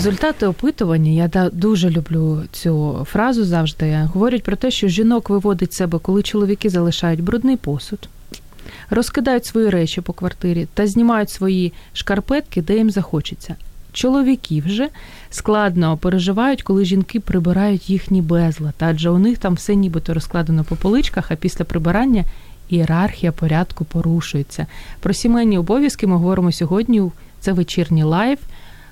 [0.05, 4.09] Результати опитування, я дуже люблю цю фразу завжди.
[4.13, 8.09] Говорять про те, що жінок виводить себе, коли чоловіки залишають брудний посуд,
[8.89, 13.55] розкидають свої речі по квартирі та знімають свої шкарпетки, де їм захочеться.
[13.93, 14.89] Чоловіки вже
[15.29, 20.75] складно переживають, коли жінки прибирають їхній безлад, адже у них там все нібито розкладено по
[20.75, 22.23] поличках, а після прибирання
[22.69, 24.67] ієрархія порядку порушується.
[24.99, 27.11] Про сімейні обов'язки ми говоримо сьогодні.
[27.39, 28.37] Це вечірній live.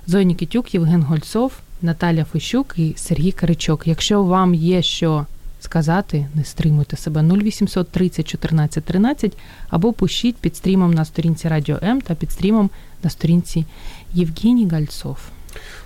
[0.06, 3.86] Зоя Нікітюк, Євген Гольцов, Наталя Фищук і Сергій Каричок.
[3.86, 5.26] Якщо вам є що
[5.60, 9.36] сказати, не стримуйте себе 0800 30 14 13
[9.68, 12.70] або пишіть під стрімом на сторінці Радіо М та під стрімом
[13.02, 13.64] на сторінці
[14.14, 15.18] Євгеній Гольцов.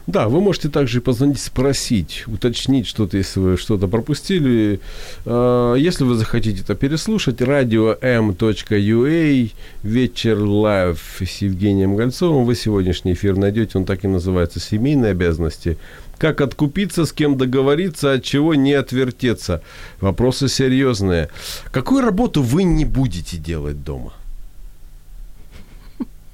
[0.08, 4.80] Да, вы можете также позвонить, спросить, уточнить что-то, если вы что-то пропустили.
[5.26, 9.50] Э, Если вы захотите это переслушать, radio.m.ua,
[9.82, 15.76] вечер live с Евгением Гольцовым, вы сегодняшний эфир найдете, он так и называется «Семейные обязанности».
[16.16, 19.62] Как откупиться, с кем договориться, от чего не отвертеться.
[20.00, 21.28] Вопросы серьезные.
[21.70, 24.14] Какую работу вы не будете делать дома?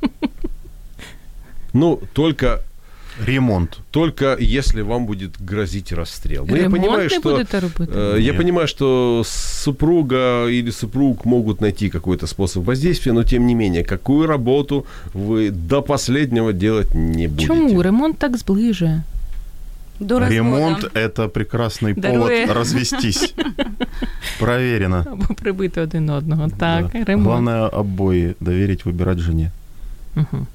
[1.73, 2.63] Ну, только
[3.27, 3.79] Ремонт.
[3.91, 6.47] только если вам будет грозить расстрел.
[6.49, 7.93] Ну, я Ремонт понимаю, не что, робити?
[7.95, 13.55] э, я понимаю, что супруга или супруг могут найти какой-то способ воздействия, но тем не
[13.55, 17.47] менее, какую работу вы до последнего делать не будете?
[17.47, 19.03] Чому ремонт так зближує?
[20.01, 20.35] До развода.
[20.35, 22.47] Ремонт– это прекрасный Дарує.
[22.47, 23.35] повод развестись.
[24.39, 25.05] Проверено.
[25.13, 26.49] Або прибити один одного.
[26.59, 27.05] Так, Да.
[27.05, 27.25] ремонт.
[27.27, 29.51] Главное обои доверить выбирать жене.
[30.17, 30.47] Угу.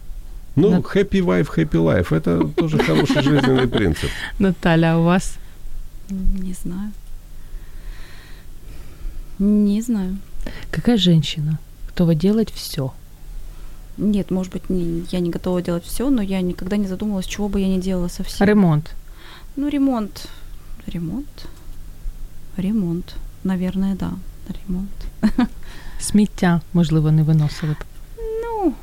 [0.61, 0.77] Ну, Да.
[0.77, 2.11] happy wife, happy life.
[2.15, 4.09] Это тоже хороший жизненный принцип.
[4.39, 5.35] Наталя, а у вас
[6.09, 6.91] Не знаю.
[9.39, 10.17] Не знаю.
[10.71, 12.91] какая женщина готова делать все?
[13.97, 17.49] Нет, может быть, не- я не готова делать все, но я никогда не задумывалась, чего
[17.49, 18.47] бы я не делала совсем.
[18.47, 18.95] Ремонт.
[19.55, 20.27] Ну, ремонт.
[20.87, 21.45] Ремонт.
[22.57, 23.15] Ремонт.
[23.43, 24.11] Наверное, да.
[24.67, 24.89] Ремонт.
[25.99, 27.77] Сміття, можливо, не виносили б.
[28.41, 28.73] Ну,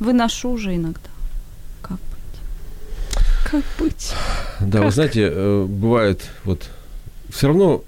[0.00, 1.09] выношу же иногда.
[1.82, 3.50] Как быть?
[3.50, 4.12] Как быть?
[4.60, 6.68] Да, вы знаете, э, бывает вот
[7.30, 7.82] все равно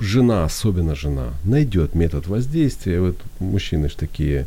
[0.00, 3.00] жена, особенно жена, найдет метод воздействия.
[3.00, 4.46] Вот мужчины ж такие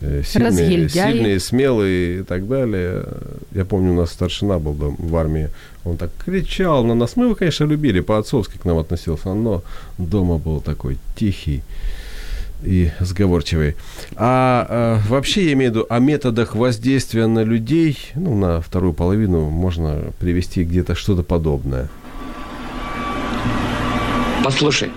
[0.00, 3.04] э, сильные, сильные, смелые и так далее.
[3.52, 5.48] Я помню, у нас старшина был дом- в армии.
[5.84, 7.16] Он так кричал на нас.
[7.16, 9.62] Мы его, конечно, любили, по-отцовски к нам относился, но
[9.98, 11.62] дома был такой тихий
[12.62, 13.76] и сговорчивый.
[14.16, 18.92] А э, вообще я имею в виду о методах воздействия на людей, ну, на вторую
[18.92, 21.88] половину можно привести где-то что-то подобное.
[24.42, 24.90] Послушай,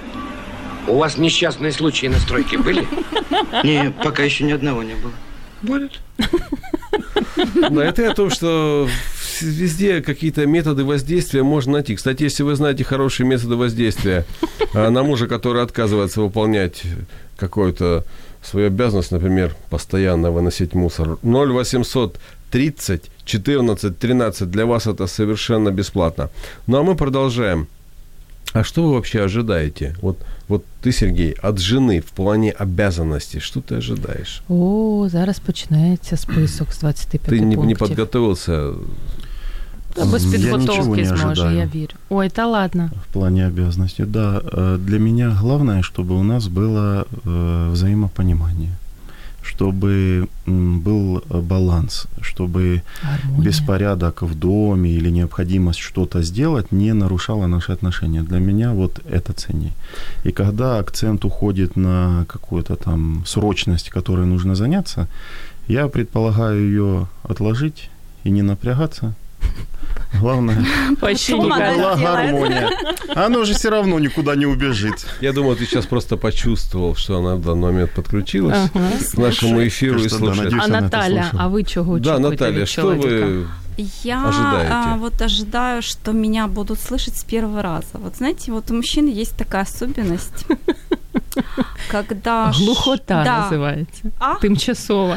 [0.87, 2.87] у вас несчастные случаи на стройке были?
[3.63, 5.13] Не, пока еще ни одного не было.
[5.61, 5.99] Будут.
[7.71, 8.87] Да, это о том, что
[9.41, 11.95] везде какие-то методы воздействия можно найти.
[11.95, 14.25] Кстати, если вы знаете хорошие методы воздействия
[14.73, 16.83] а, на мужа, который отказывается выполнять
[17.41, 18.03] какую-то
[18.43, 22.19] свою обязанность, например, постоянно выносить мусор, 0800
[22.51, 26.29] 30 14 13, для вас это совершенно бесплатно.
[26.67, 27.67] Ну а мы продолжаем.
[28.53, 29.95] А что вы вообще ожидаете?
[30.01, 34.41] Вот, вот ты, Сергей, от жены в плане обязанностей, что ты ожидаешь?
[34.49, 38.73] О, зараз починається список з 25 Ты не, не подготовился
[40.12, 41.56] без Я ничего підготовки не зможе, ожидаю.
[41.58, 41.94] я вірю.
[42.08, 42.90] Ой, та ладно.
[43.10, 44.40] В плане обязанностей, да.
[44.52, 48.70] Э, Для меня главное, чтобы у нас было э, взаимопонимание,
[49.42, 53.44] чтобы м, был э, баланс, чтобы Гармонія.
[53.50, 58.22] беспорядок в доме или необходимость что-то сделать не нарушала наши отношения.
[58.22, 59.72] Для меня вот это ценнее.
[60.26, 65.06] И когда акцент уходит на какую-то там срочность, которой нужно заняться,
[65.68, 67.90] я предполагаю ее отложить
[68.24, 69.12] и не напрягаться,
[70.20, 70.64] Главное,
[71.00, 71.78] Вообще Потом не она гадаю.
[71.78, 72.30] была сделает.
[72.30, 72.70] гармония.
[73.26, 75.06] Оно же все равно никуда не убежит.
[75.20, 78.90] Я думаю, ты сейчас просто почувствовал, что она в данный момент подключилась Ага.
[79.14, 80.44] к нашему эфиру и Кажется, да, слушает.
[80.44, 81.42] надеюсь, А она это Наталя, слушала.
[81.44, 83.08] а ви чого Да, очікуєте Наталья, від что чоловіка?
[83.08, 83.46] вы...
[84.04, 84.72] Я Ожидаете?
[84.72, 87.98] а, вот ожидаю, что меня будут слышать с первого раза.
[88.04, 90.46] Вот знаете, вот у мужчин есть такая особенность,
[91.90, 92.52] когда...
[92.52, 93.40] ш- Глухота Да.
[93.44, 94.02] називається.
[94.18, 94.34] А?
[94.40, 95.16] Тимчасова.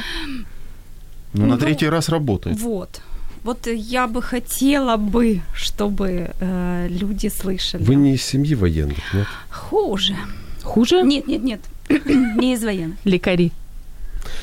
[1.33, 2.59] Ну, на Ну, третий раз работает.
[2.61, 3.01] Вот.
[3.44, 7.84] Вот я бы хотела бы, чтобы э, люди слышали.
[7.84, 9.26] Вы не из семьи военных, нет?
[9.50, 10.16] Хуже.
[10.62, 11.02] Хуже?
[11.02, 11.60] Нет, нет, нет.
[12.36, 12.96] не из военных.
[13.06, 13.50] Лікарі.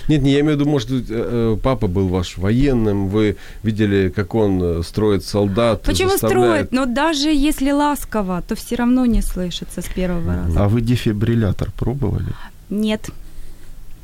[0.07, 3.35] Нет, не, я имею в виду, может, быть, э, э, папа был ваш военным, вы
[3.63, 6.67] видели, как он э, строит солдат, Почему заставляет...
[6.67, 6.71] строят?
[6.71, 10.63] Но даже если ласково, то все равно не слышится с первого раза.
[10.63, 12.33] А вы дефибриллятор пробовали?
[12.69, 13.09] Нет.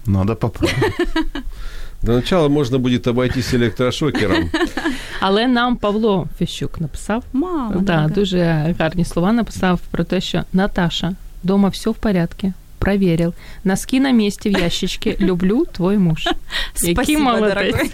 [0.06, 0.92] Надо попробовать.
[2.02, 4.50] До начала можно будет обойтись электрошокером.
[5.20, 7.24] Але нам Павло Фіщук написав.
[7.32, 7.70] Мама.
[7.74, 8.08] Да, дорогая.
[8.08, 12.52] дуже гарні слова написав про те, що Наташа, дома все в порядке.
[12.78, 13.34] Проверил.
[13.64, 15.16] Носки на месте в ящичке.
[15.20, 16.28] Люблю твой муж.
[16.74, 17.54] Спасибо, Який молодець.
[17.54, 17.90] дорогой.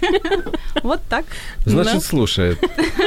[0.83, 1.25] Вот так.
[1.65, 1.99] Значит, Да.
[2.01, 2.57] слушает.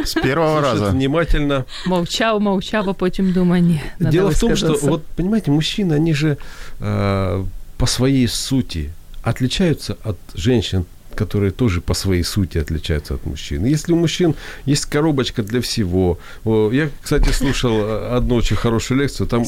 [0.05, 0.91] С первого Слушает раза.
[0.93, 1.65] внимательно.
[1.87, 4.91] Мовчав, мовчав, а потім думає, ні, надо Дело в том, что, висказатися.
[4.91, 6.37] вот, понимаете, мужчины, они же
[6.81, 7.45] э,
[7.77, 8.91] по своей сути
[9.30, 10.86] отличаются от женщин,
[11.16, 13.66] которые тоже по своей сути отличаются от мужчин.
[13.66, 14.36] Если у мужчин
[14.66, 16.20] есть коробочка для всего.
[16.46, 19.28] Я, кстати, слушал э, одну очень хорошую лекцию.
[19.28, 19.46] Там у-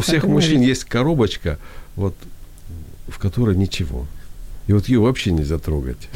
[0.00, 1.58] всех мужчин есть коробочка,
[1.96, 2.14] вот,
[3.08, 4.06] в которой ничего.
[4.66, 6.08] И вот ее вообще нельзя трогать.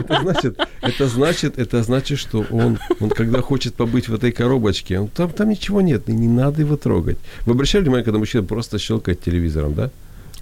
[0.00, 4.98] Это значит, это значит, это значит, что он, он когда хочет побыть в этой коробочке,
[4.98, 7.18] он, там, там ничего нет, и не надо его трогать.
[7.46, 9.90] Вы обращали внимание, когда мужчина просто щелкает телевизором, да?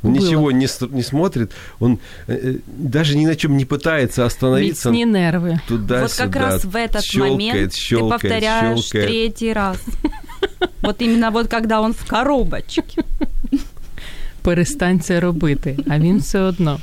[0.03, 0.19] Он Было.
[0.25, 4.89] ничего не, с- не смотрит, он э, э, даже ни на чем не пытается остановиться.
[4.89, 5.59] Міцні нерви.
[5.67, 9.07] Туда вот как раз в этот щелкает, момент щелкает, ты повторяешь щелкает.
[9.07, 9.77] третий раз.
[10.81, 13.03] Вот именно вот когда он в коробочке.
[14.41, 16.79] Перестань це робити, а він все одно.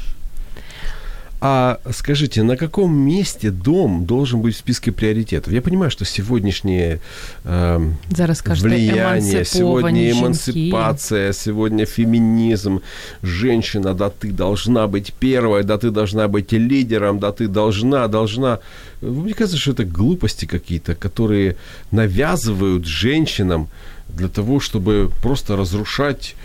[1.48, 5.54] А скажите, на каком месте дом должен быть в списке приоритетов?
[5.54, 7.00] Я понимаю, что сегодняшние
[7.44, 10.20] эм, Зараз влияние, сегодня емансиповані жінки.
[10.20, 12.80] эмансипация, сегодня феминизм,
[13.24, 18.58] женщина, да ты должна быть первой, да ты должна быть лидером, да ты должна, должна.
[19.02, 21.56] Мне кажется, что это глупости какие-то, которые
[21.92, 23.68] навязывают женщинам
[24.10, 26.36] для того, чтобы просто разрушать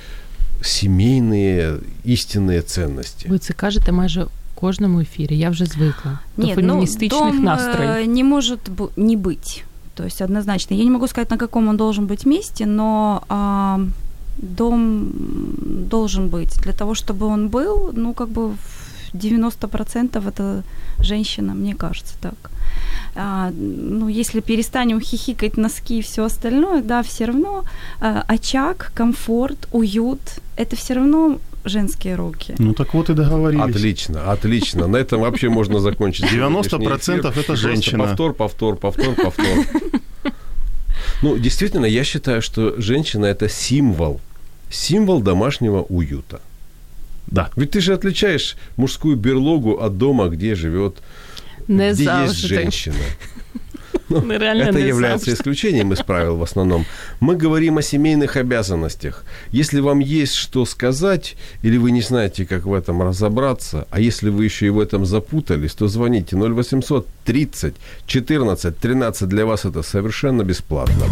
[0.62, 3.28] семейные истинные ценности.
[3.28, 4.26] Ви це кажете майже
[4.59, 5.37] кожному ефірі.
[5.37, 6.19] Я вже звикла.
[6.37, 7.91] До Нет, ну, феміністичних дом настроїв.
[7.91, 9.63] э, не может бу- не быть.
[9.93, 10.75] То есть однозначно.
[10.77, 13.79] Я не могу сказать, на каком он должен быть месте, но а,
[14.37, 15.07] дом
[15.89, 16.63] должен быть.
[16.63, 18.57] Для того, чтобы он был, ну, как бы в
[19.13, 20.63] 90% это
[20.99, 22.33] женщина, мне кажется так.
[23.15, 23.51] А,
[23.99, 27.63] ну, если перестанем хихикать носки и все остальное, да, все равно
[28.01, 30.19] а, очаг, комфорт, уют,
[30.57, 32.54] это все равно женские руки.
[32.58, 33.76] Ну так вот и договорились.
[33.76, 34.86] Отлично, отлично.
[34.86, 36.24] На этом вообще можно закончить.
[36.26, 37.18] 90% сегодняшний эфир.
[37.18, 38.04] это Просто женщина.
[38.04, 39.46] Повтор, повтор, повтор, повтор.
[41.22, 44.20] Ну, действительно, я считаю, что женщина– это символ.
[44.70, 46.40] Символ домашнего уюта.
[47.26, 47.50] Да.
[47.56, 50.96] Ведь ты же отличаешь мужскую берлогу от дома, где живет,
[51.68, 52.46] Не где есть завжди.
[52.48, 52.94] женщина.
[54.10, 55.40] Нереально Это не является завжди.
[55.40, 56.84] исключением из правил в основном.
[57.20, 59.24] Мы говорим о семейных обязанностях.
[59.52, 64.30] Если вам есть что сказать, или вы не знаете, как в этом разобраться, а если
[64.30, 67.74] вы еще и в этом запутались, то звоните 0800 30
[68.06, 69.28] 14 13.
[69.28, 71.06] Для вас это совершенно бесплатно.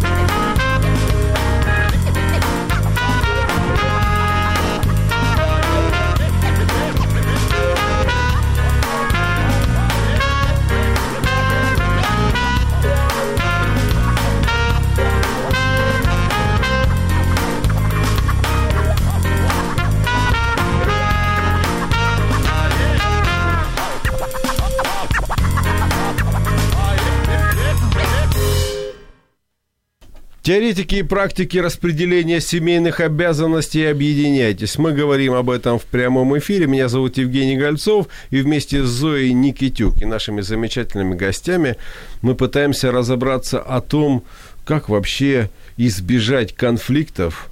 [30.48, 34.76] Теоретики и практики распределения семейных обязанностей объединяйтесь.
[34.76, 36.66] Мы говорим об этом в прямом эфире.
[36.66, 38.08] Меня зовут Евгений Гольцов.
[38.28, 41.76] И вместе с Зоей Никитюк и нашими замечательными гостями
[42.20, 44.22] мы пытаемся разобраться о том,
[44.66, 45.48] как вообще
[45.78, 47.48] избежать конфликтов,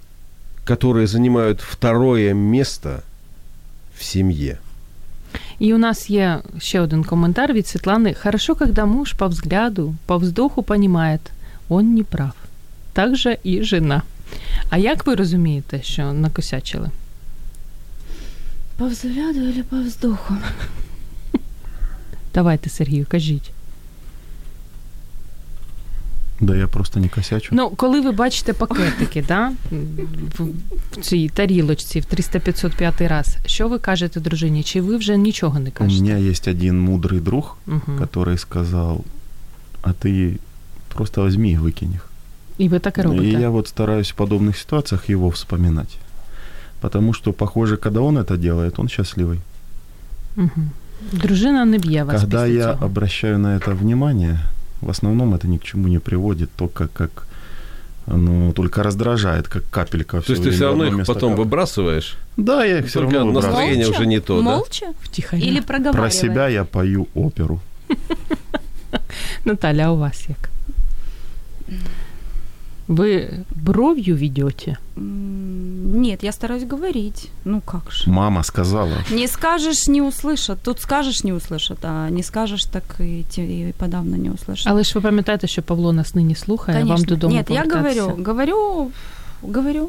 [0.67, 3.03] которые занимают второе место
[3.99, 4.59] в семье.
[5.59, 8.15] І у нас є ще один коментар від Світлани.
[8.15, 11.21] Хорошо, когда муж по взгляду, по вздоху понимает,
[11.69, 12.33] он не прав.
[12.97, 14.03] Так же і жена.
[14.71, 16.91] А як ви розумієте, що накосячили?
[18.77, 20.35] По взгляду или по вздоху?
[22.35, 23.51] Давайте, Сергію, кажіть.
[26.41, 27.49] Да я просто не косячу.
[27.55, 30.45] Ну, коли ви бачите пакетики, да, в,
[30.93, 34.63] в цій тарілочці в 300-505 раз, що ви кажете дружині?
[34.63, 36.03] Чи ви вже нічого не У кажете?
[36.03, 37.99] меня есть один мудрый друг, Мгм.
[38.01, 39.05] который сказал,
[39.83, 40.39] а ты
[40.95, 42.06] просто возьми и выкинь их.
[42.59, 43.39] І ви так і робите.
[43.39, 45.99] И я вот стараюсь в подобных ситуациях его вспоминать.
[46.81, 49.39] Потому что, похоже, когда он это делает, он счастливый.
[50.37, 50.71] Мгм.
[51.13, 52.87] Дружина не б'є вас Когда після я цього.
[52.87, 54.39] обращаю на это внимание,
[54.81, 57.27] в основном это ни к чему не приводит, только как
[58.07, 60.21] оно только раздражает, как капелька.
[60.21, 62.15] То есть ты все равно их потом выбрасываешь?
[62.37, 63.43] Да, я их все Только равно выбрасываю.
[63.53, 63.99] настроение Молча?
[64.01, 64.43] уже не то, да?
[64.43, 64.87] Молча?
[65.03, 65.43] Втихаря.
[65.43, 65.93] Или проговаривая?
[65.93, 67.61] Про себя я пою оперу.
[69.45, 70.51] Наталя, а у вас як?
[72.89, 74.77] Ви бров'ю ведете?
[74.99, 77.31] М, Нет, я стараюсь говорить.
[77.45, 78.11] Ну как же.
[78.11, 78.97] Мама сказала.
[79.11, 80.59] Не скажешь, не услышат.
[80.63, 84.63] Тут скажешь, не услышат, а не скажешь, так и, те- и подавно не услышат.
[84.67, 87.07] Але ж ви пам'ятаєте, що Павло нас нині слухає, вам Конечно.
[87.07, 88.03] додому Нет, я повертатися.
[88.03, 88.91] говорю, говорю,
[89.43, 89.89] говорю.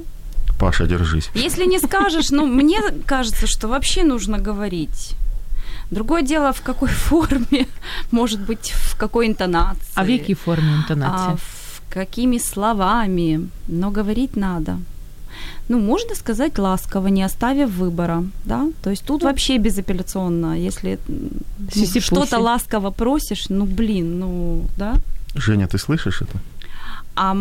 [0.59, 1.29] Паша, держись.
[1.45, 5.11] Если не скажешь, ну, мне кажется, что вообще нужно говорить.
[5.91, 7.65] Другое дело, в какой форме,
[8.11, 9.91] может быть, в какой интонации.
[9.95, 11.27] А в якій формі інтонації?
[11.29, 11.56] а в
[11.90, 14.78] какими словами, но говорить надо.
[15.68, 18.68] Ну, можно сказать ласково, не оставив выбора, да?
[18.82, 20.98] То есть тут вообще безапелляционно, если
[21.76, 24.94] ну, что-то ласково просишь, ну, блин, ну, да?
[25.34, 26.38] Женя, ты слышишь это?
[27.14, 27.36] А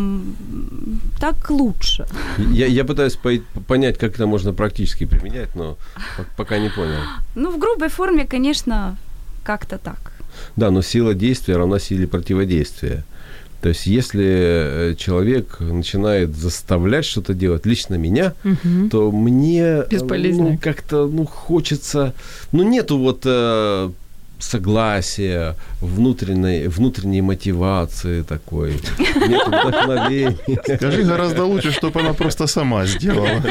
[1.20, 2.06] так лучше.
[2.38, 5.76] Я, я пытаюсь по- понять, как это можно практически применять, но
[6.16, 7.00] по- пока не понял.
[7.34, 8.96] Ну, в грубой форме, конечно,
[9.44, 10.12] как-то так.
[10.56, 13.04] Да, но сила действия равна силе противодействия.
[13.60, 18.88] То есть, если э, человек начинает заставлять что-то делать, лично меня, Мгм.
[18.90, 22.14] то мне э, ну, как-то ну, хочется...
[22.52, 23.90] Ну, нету вот э,
[24.38, 28.74] согласия, внутренней, внутренней мотивации такой,
[29.28, 30.38] нет вдохновения.
[30.76, 33.42] Скажи гораздо лучше, чтобы она просто сама сделала.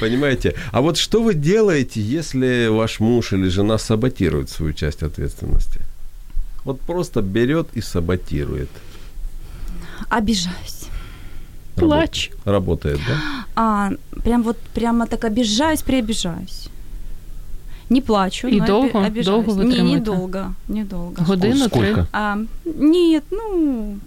[0.00, 0.54] Понимаете?
[0.72, 5.80] А вот что вы делаете, если ваш муж или жена саботирует свою часть ответственности?
[6.64, 8.68] Вот просто берет и саботирует.
[10.08, 10.86] Обижаюсь.
[11.74, 12.30] Плачу.
[12.44, 13.44] Работает, да?
[13.54, 13.90] А,
[14.24, 16.68] прям вот, прямо так обижаюсь, приобижаюсь.
[17.90, 18.98] Не плачу, И но долго?
[18.98, 19.26] оби- обижаюсь.
[19.26, 19.96] Долго вы Не, тримаете?
[20.00, 21.22] недолго, недолго.
[21.24, 21.68] Годину три.
[21.68, 22.06] Сколько?
[22.12, 23.98] А, нет, ну,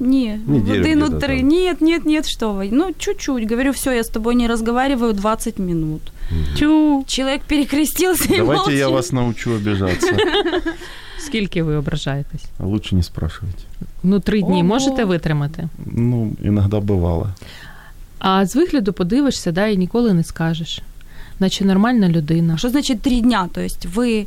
[0.00, 1.38] не, Неделю годину где-то три.
[1.40, 1.48] там.
[1.48, 2.68] Нет, нет, нет, что вы.
[2.72, 3.46] Ну, чуть-чуть.
[3.46, 6.00] Говорю, все, я с тобой не разговариваю 20 минут.
[6.58, 7.04] Тю.
[7.06, 8.94] Человек перекрестился и Давайте я молчит.
[8.96, 10.16] вас научу обижаться.
[11.18, 12.44] Скільки ви ображаєтесь?
[12.58, 13.58] А Лучше не спрашивайте.
[14.03, 14.63] Ну, три дні Ого.
[14.63, 15.69] можете витримати?
[15.85, 17.27] Ну, иногда бывало.
[18.19, 20.81] А з вигляду подивишся, да, і ніколи не скажеш.
[21.39, 22.57] Наче нормальна людина.
[22.57, 23.49] Что значит три дня?
[23.53, 24.25] То есть вы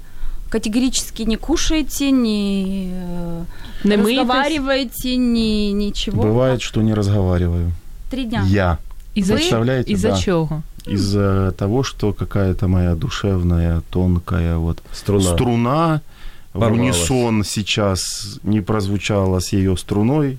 [0.50, 3.44] категорически не кушаете, не, э,
[3.84, 4.18] Не миєтесь?
[4.18, 6.22] разговариваете, ни, ничего.
[6.22, 7.72] Бывает, что не разговариваю.
[8.10, 8.44] Три дня.
[8.48, 8.78] Я.
[9.14, 10.18] І за, Представляете, і за да.
[10.18, 10.62] чого?
[10.92, 15.24] Из-за того, что какая-то моя душевная, тонкая вот Струна.
[15.24, 16.00] струна
[16.54, 16.80] в Порвалась.
[16.80, 20.38] унисон сейчас не прозвучала с ее струной.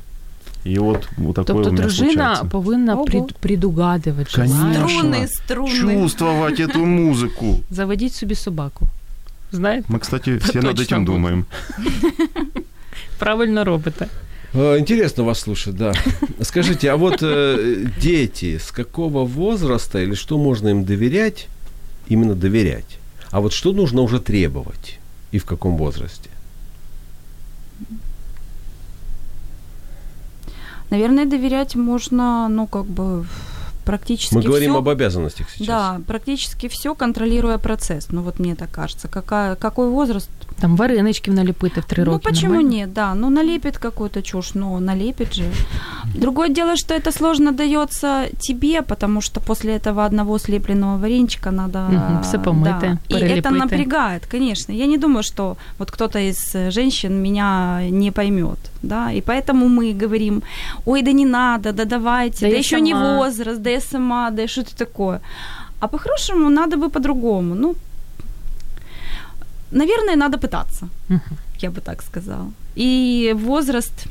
[0.66, 2.46] И вот, вот такое Тобто у меня дружина случается.
[2.46, 3.06] повинна Ого.
[3.06, 4.88] прид, предугадувати Конечно.
[4.88, 5.28] желання.
[5.28, 5.94] Струны, струны.
[5.94, 7.60] Чувствовать эту музыку.
[7.72, 8.88] Заведіть собі собаку.
[9.52, 9.86] Знаєте?
[9.90, 11.06] Мы, кстати, все над Точно этим будет.
[11.16, 11.46] думаем.
[13.18, 14.08] Правильно робите.
[14.54, 15.94] Э, Интересно вас слушать, да.
[16.42, 21.48] Скажите, а вот э, дети, с какого возраста или что можно им доверять,
[22.10, 23.00] именно доверять?
[23.32, 25.00] А вот что нужно уже требовать
[25.35, 26.31] И в каком возрасте?
[30.91, 33.27] Наверное, доверять можно, ну, как бы
[33.85, 34.79] практически Мы говорим всё.
[34.79, 35.67] об обязанностях сейчас.
[35.67, 38.11] Да, практически все, контролируя процесс.
[38.11, 39.09] Ну, вот мне так кажется.
[39.09, 40.31] Какая, какой возраст?
[40.61, 42.77] Там вареничків наліпити в три ну, почему нормально?
[42.77, 43.15] нет, да.
[43.15, 45.45] Ну, налепит какую-то чушь, ну, налепит же.
[46.15, 51.79] Другое дело, что это сложно дается тебе, потому что после этого одного слепленного вареничка надо...
[51.79, 53.17] Мгм, всё помыто, да.
[53.17, 54.73] И это напрягает, конечно.
[54.73, 60.03] Я не думаю, что вот кто-то из женщин меня не поймет, да, и поэтому мы
[60.03, 60.43] говорим,
[60.87, 63.17] ой, да не надо, да давайте, Да да, еще не сама».
[63.17, 65.21] возраст, да я сама, да что это такое.
[65.81, 67.55] А по-хорошему надо бы по-другому.
[67.55, 67.75] Ну,
[69.74, 71.22] наверное, надо пытаться Мгм.
[71.62, 72.48] я бы так сказала.
[72.78, 74.06] И возраст,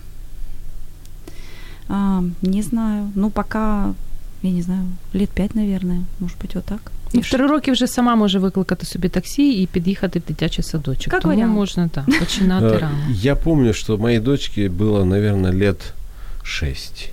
[1.89, 3.95] а, не знаю, ну пока,
[4.43, 6.93] я не знаю, лет пять, наверное, может быть, вот так.
[7.13, 11.13] І в три роки вже сама може викликати собі таксі і під'їхати в дитячий садочок.
[11.13, 11.55] Як Тому варіант.
[11.55, 12.99] можна так, починати Э, рано.
[13.11, 15.95] Я помню, что моей дочке было, наверное, лет
[16.43, 17.11] шесть.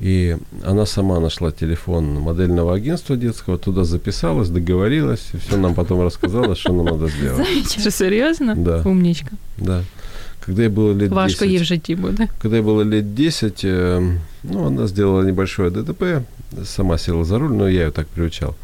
[0.00, 6.02] И она сама нашла телефон модельного агентства детского, туда записалась, договорилась, и все нам потом
[6.02, 7.80] рассказала, что нам надо сделать.
[7.80, 8.54] Що серйозно?
[8.54, 8.82] Да.
[8.84, 9.30] Умнічка.
[9.58, 9.84] Да.
[10.45, 12.27] Когда я было лет Важко 10, їй в житті буде.
[12.41, 16.03] когда я было лет 10, э, ну, она сделала небольшое ДТП,
[16.65, 18.55] сама села за руль, но я ее так приучал.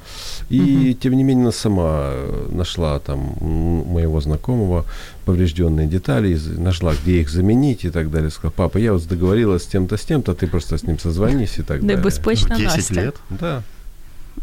[0.51, 0.93] И, Мгм.
[0.93, 4.83] тем не менее, она сама э, нашла там м, моего знакомого
[5.25, 8.29] поврежденные детали, из- нашла, где их заменить и так далее.
[8.29, 11.63] Сказала, папа, я вот договорилась с тем-то, с тем-то, ты просто с ним созвонись и
[11.63, 11.97] так далее.
[11.97, 12.93] Небезпечна В 10 Настя.
[13.01, 13.15] лет?
[13.39, 13.61] Да.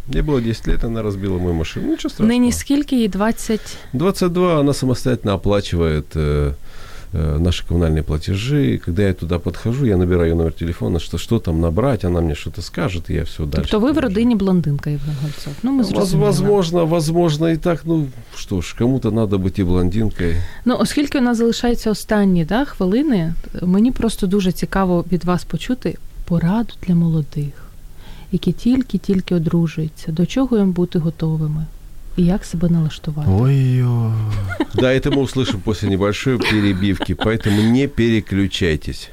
[0.09, 1.87] Мне было 10 лет, она разбила мою машину.
[1.87, 2.29] Ну, Ничего страшного.
[2.33, 3.61] Нині скільки їй 20?
[3.93, 6.53] 22 она самостоятельно оплачивает э, э,
[7.14, 8.78] наши коммунальные платежи.
[8.86, 12.62] Когда я туда подхожу, я набираю номер телефона, что, что там набрать, она мне что-то
[12.62, 13.70] скажет, и я все дальше.
[13.72, 15.54] Тобто ви в родині блондинка, Євген Гольцов.
[15.64, 16.28] Ну, ми зрозуміли.
[16.28, 17.82] Возможно, возможно и так.
[17.86, 20.36] Ну, что ж, кому-то надо быть и блондинкой.
[20.66, 25.98] Ну, оскільки у нас залишаються останні да, хвилини, мені просто дуже цікаво від вас почути
[26.26, 27.54] пораду для молодих,
[28.32, 31.66] які тільки-тільки одружуються, до чого їм бути готовими
[32.18, 33.30] і як себе налаштувати.
[33.32, 34.12] Ой-ой.
[34.74, 39.10] Да, это мы услышим после небольшой перебивки, поэтому не переключайтесь.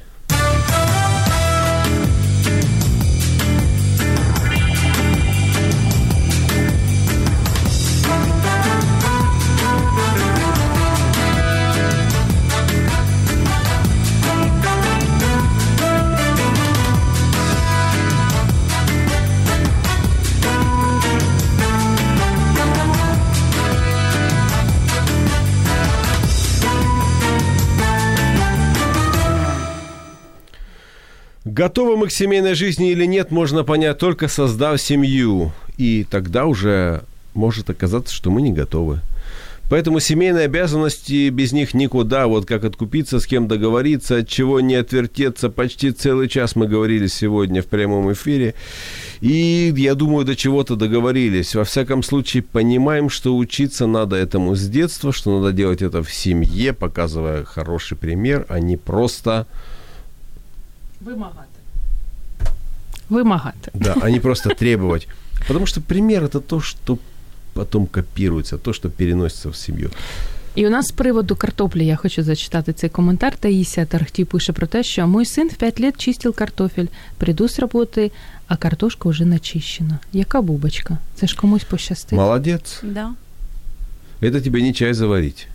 [31.55, 35.53] Готовы мы к семейной жизни или нет, можно понять только создав семью.
[35.77, 37.03] И тогда уже
[37.33, 38.99] может оказаться, что мы не готовы.
[39.69, 42.27] Поэтому семейные обязанности без них никуда.
[42.27, 45.49] Вот как откупиться, с кем договориться, от чего не отвертеться.
[45.49, 48.53] Почти целый час мы говорили сегодня в прямом эфире.
[49.21, 51.55] И я думаю, до чего-то договорились.
[51.55, 56.13] Во всяком случае, понимаем, что учиться надо этому с детства, что надо делать это в
[56.13, 59.47] семье, показывая хороший пример, а не просто
[61.05, 61.44] Вимагати
[63.08, 63.70] Вимагати.
[63.74, 65.08] Да, а не просто требовать.
[65.48, 66.98] Потому что пример это то, что
[67.52, 69.90] потом копируется, то, что переносится в семью.
[70.54, 73.36] І у нас з приводу картоплі я хочу зачитати цей коментар.
[73.36, 76.86] Таїсія Тархті пише про те, що мой сын в 5 лет чистил картофель,
[77.18, 78.12] приду з роботи,
[78.46, 79.98] а картошка вже начищена.
[80.12, 80.98] Яка бубочка?
[81.14, 82.18] Це ж комусь пощастить.
[82.18, 82.80] Молодец.
[82.82, 83.10] Да.
[84.20, 85.48] Это тебе не чай заварить.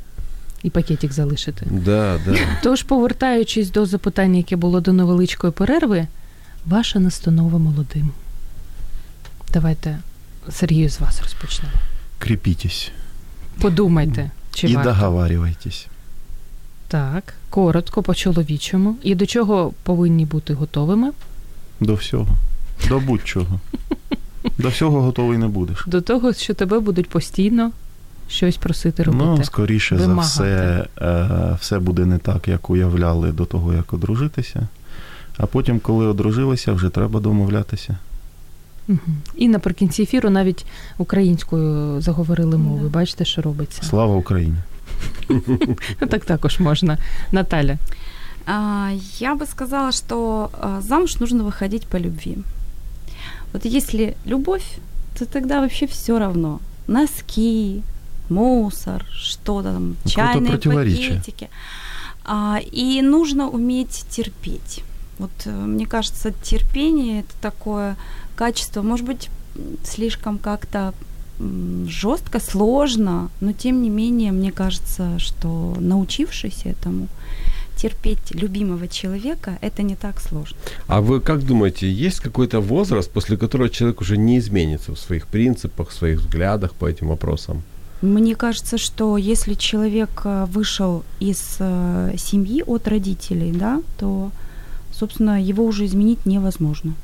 [0.63, 1.65] І пакетик залишити.
[1.71, 2.38] Да, да.
[2.63, 6.07] Тож, повертаючись до запитання, яке було до невеличкої перерви,
[6.66, 8.11] Ваша настанова молодим.
[9.52, 9.98] Давайте
[10.50, 11.74] Сергію з вас розпочнемо.
[12.18, 12.90] Крепитесь
[13.61, 14.90] Подумайте, чи и варто.
[14.90, 15.86] договаривайтесь.
[16.88, 18.96] Так, коротко, по-чоловічому.
[19.02, 21.11] І до чого повинні бути готовими?
[21.80, 22.36] До всього.
[22.88, 23.61] До будь-чого.
[24.58, 25.84] До всього готовий не будеш.
[25.86, 27.72] До того, що тебе будуть постійно
[28.28, 29.24] щось просити робити.
[29.24, 34.68] Ну, скоріше за все, е, все буде не так, як уявляли до того, як одружитися.
[35.39, 37.97] А потім, коли одружилися, вже треба домовлятися.
[38.88, 39.17] Мгм.
[39.36, 40.65] І наприкінці ефіру навіть
[40.97, 42.89] українською заговорили мови.
[42.89, 43.84] Бачите, що робиться.
[43.84, 44.55] Слава Україні!
[46.09, 46.97] Так також можна.
[47.32, 47.78] Наталя.
[48.45, 52.38] А, Я бы сказала, что а, замуж нужно выходить по любви.
[53.53, 54.63] Вот если любовь,
[55.19, 56.59] то тогда вообще все равно.
[56.88, 57.82] Носки,
[58.30, 61.09] мусор, что там, Ну, какое-то чайные противоречие.
[61.09, 61.47] пакетики.
[62.26, 64.84] А, И нужно уметь терпеть.
[65.20, 67.96] Вот э, мне кажется, терпение это такое
[68.36, 69.28] качество, может быть,
[69.84, 70.94] слишком как-то
[71.86, 77.08] жестко, сложно, но тем не менее, мне кажется, что научившись этому,
[77.76, 80.56] терпеть любимого человека, это не так сложно.
[80.86, 85.26] А вы как думаете, есть какой-то возраст, после которого человек уже не изменится в своих
[85.26, 87.62] принципах, в своих взглядах по этим вопросам?
[88.02, 94.30] Мне кажется, что если человек э, вышел из э, семьи от родителей, да, то,
[95.01, 96.94] собственно, его уже изменить невозможно.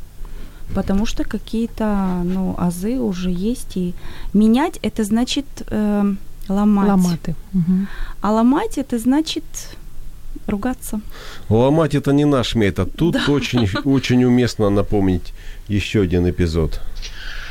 [0.75, 3.77] Потому что какие-то ну, азы уже есть.
[3.77, 3.95] И
[4.35, 6.15] менять это значит э,
[6.49, 6.89] ломать.
[6.89, 7.35] Ламати.
[7.55, 7.87] Угу.
[8.21, 9.45] А ломать это значит
[10.47, 11.01] ругаться.
[11.49, 12.93] Ломать это не наш метод.
[12.97, 15.33] Тут очень, очень уместно напомнить
[15.69, 16.81] еще один эпизод.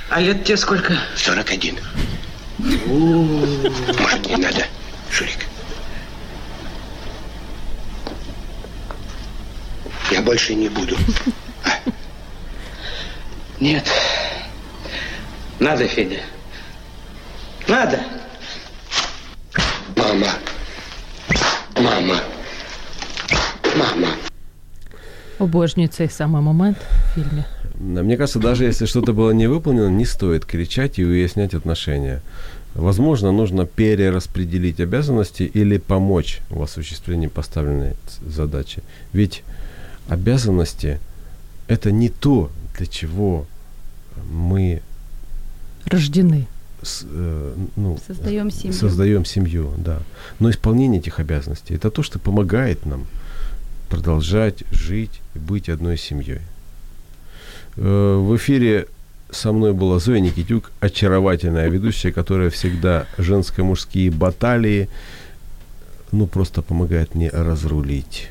[0.10, 0.94] А лет тебе сколько?
[1.16, 1.76] 41.
[2.60, 4.66] Может, не надо,
[5.10, 5.55] Шурик?
[10.12, 10.98] Я больше не буду.
[13.60, 13.88] Нет.
[15.60, 16.20] Надо, Федя.
[17.68, 18.00] Надо.
[19.96, 20.28] Мама.
[21.76, 22.20] Мама.
[23.76, 24.08] Мама.
[25.40, 27.44] Обожнюю цей самий момент в фільмі.
[27.80, 32.22] Мне кажется, даже если что-то было не выполнено, не стоит кричать и выяснять отношения.
[32.74, 37.94] Возможно, нужно перераспределить обязанности или помочь в осуществлении поставленной
[38.26, 38.82] задачи.
[39.14, 39.44] Ведь
[40.08, 41.00] обязанности–
[41.68, 43.46] это не то, для чего
[44.32, 44.82] мы
[45.86, 46.48] Рождены.
[46.82, 48.74] с- э, ну, Создаем семью.
[48.74, 50.00] Создаем семью, да.
[50.40, 53.06] Но исполнение этих обязанностей– это то, что помогает нам
[53.90, 56.42] продолжать жить и быть одной семьей.
[57.78, 58.88] Э, В эфире
[59.32, 64.88] со мной была Зоя Никитюк, очаровательная ведущая, которая всегда женско-мужские баталии,
[66.12, 68.30] ну, просто помогает мне разрулить.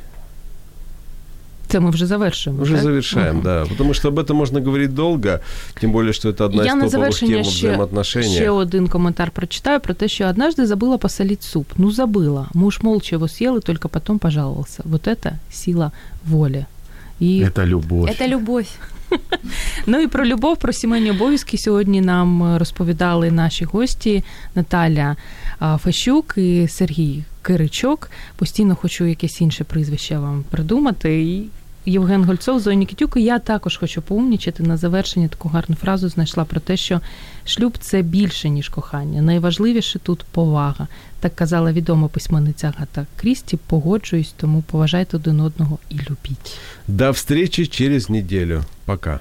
[1.73, 2.61] Це ми вже завершуємо.
[2.61, 2.83] Уже так?
[2.83, 3.43] завершаем, Мгм.
[3.43, 3.65] да.
[3.65, 5.39] Потому что об этом можно говорить долго,
[5.81, 8.33] тем более, что это одна Я из на топовых тем завершення во ще, взаимоотношениях.
[8.35, 11.67] ще один коментар прочитаю про те, що однажды забыла посолить суп.
[11.77, 12.45] Ну, забыла.
[12.53, 14.83] Муж молча его съел и только потом пожаловался.
[14.85, 15.91] Вот это сила
[16.29, 16.65] воли.
[17.21, 18.09] И Это любовь.
[18.09, 18.67] Это любовь.
[19.85, 24.23] Ну і про любов, про сімейні обов'язки сьогодні нам е, розповідали наші гості
[24.55, 25.15] Наталя
[25.59, 28.11] а, Фещук і Сергій Киричок.
[28.35, 31.21] Постійно хочу якесь інше прізвище вам придумати.
[31.23, 31.43] І
[31.86, 33.16] Євген Гольцов, Зоя Нікітюк.
[33.16, 37.00] Я також хочу поумнічити на завершення таку гарну фразу знайшла про те, що
[37.44, 39.22] шлюб це більше, ніж кохання.
[39.22, 40.88] Найважливіше тут повага.
[41.20, 43.56] Так казала відома письменниця Гата Крісті.
[43.66, 46.58] Погоджуюсь, тому поважайте один одного і любіть.
[46.88, 48.62] До встречі через неділю.
[48.84, 49.20] Пока.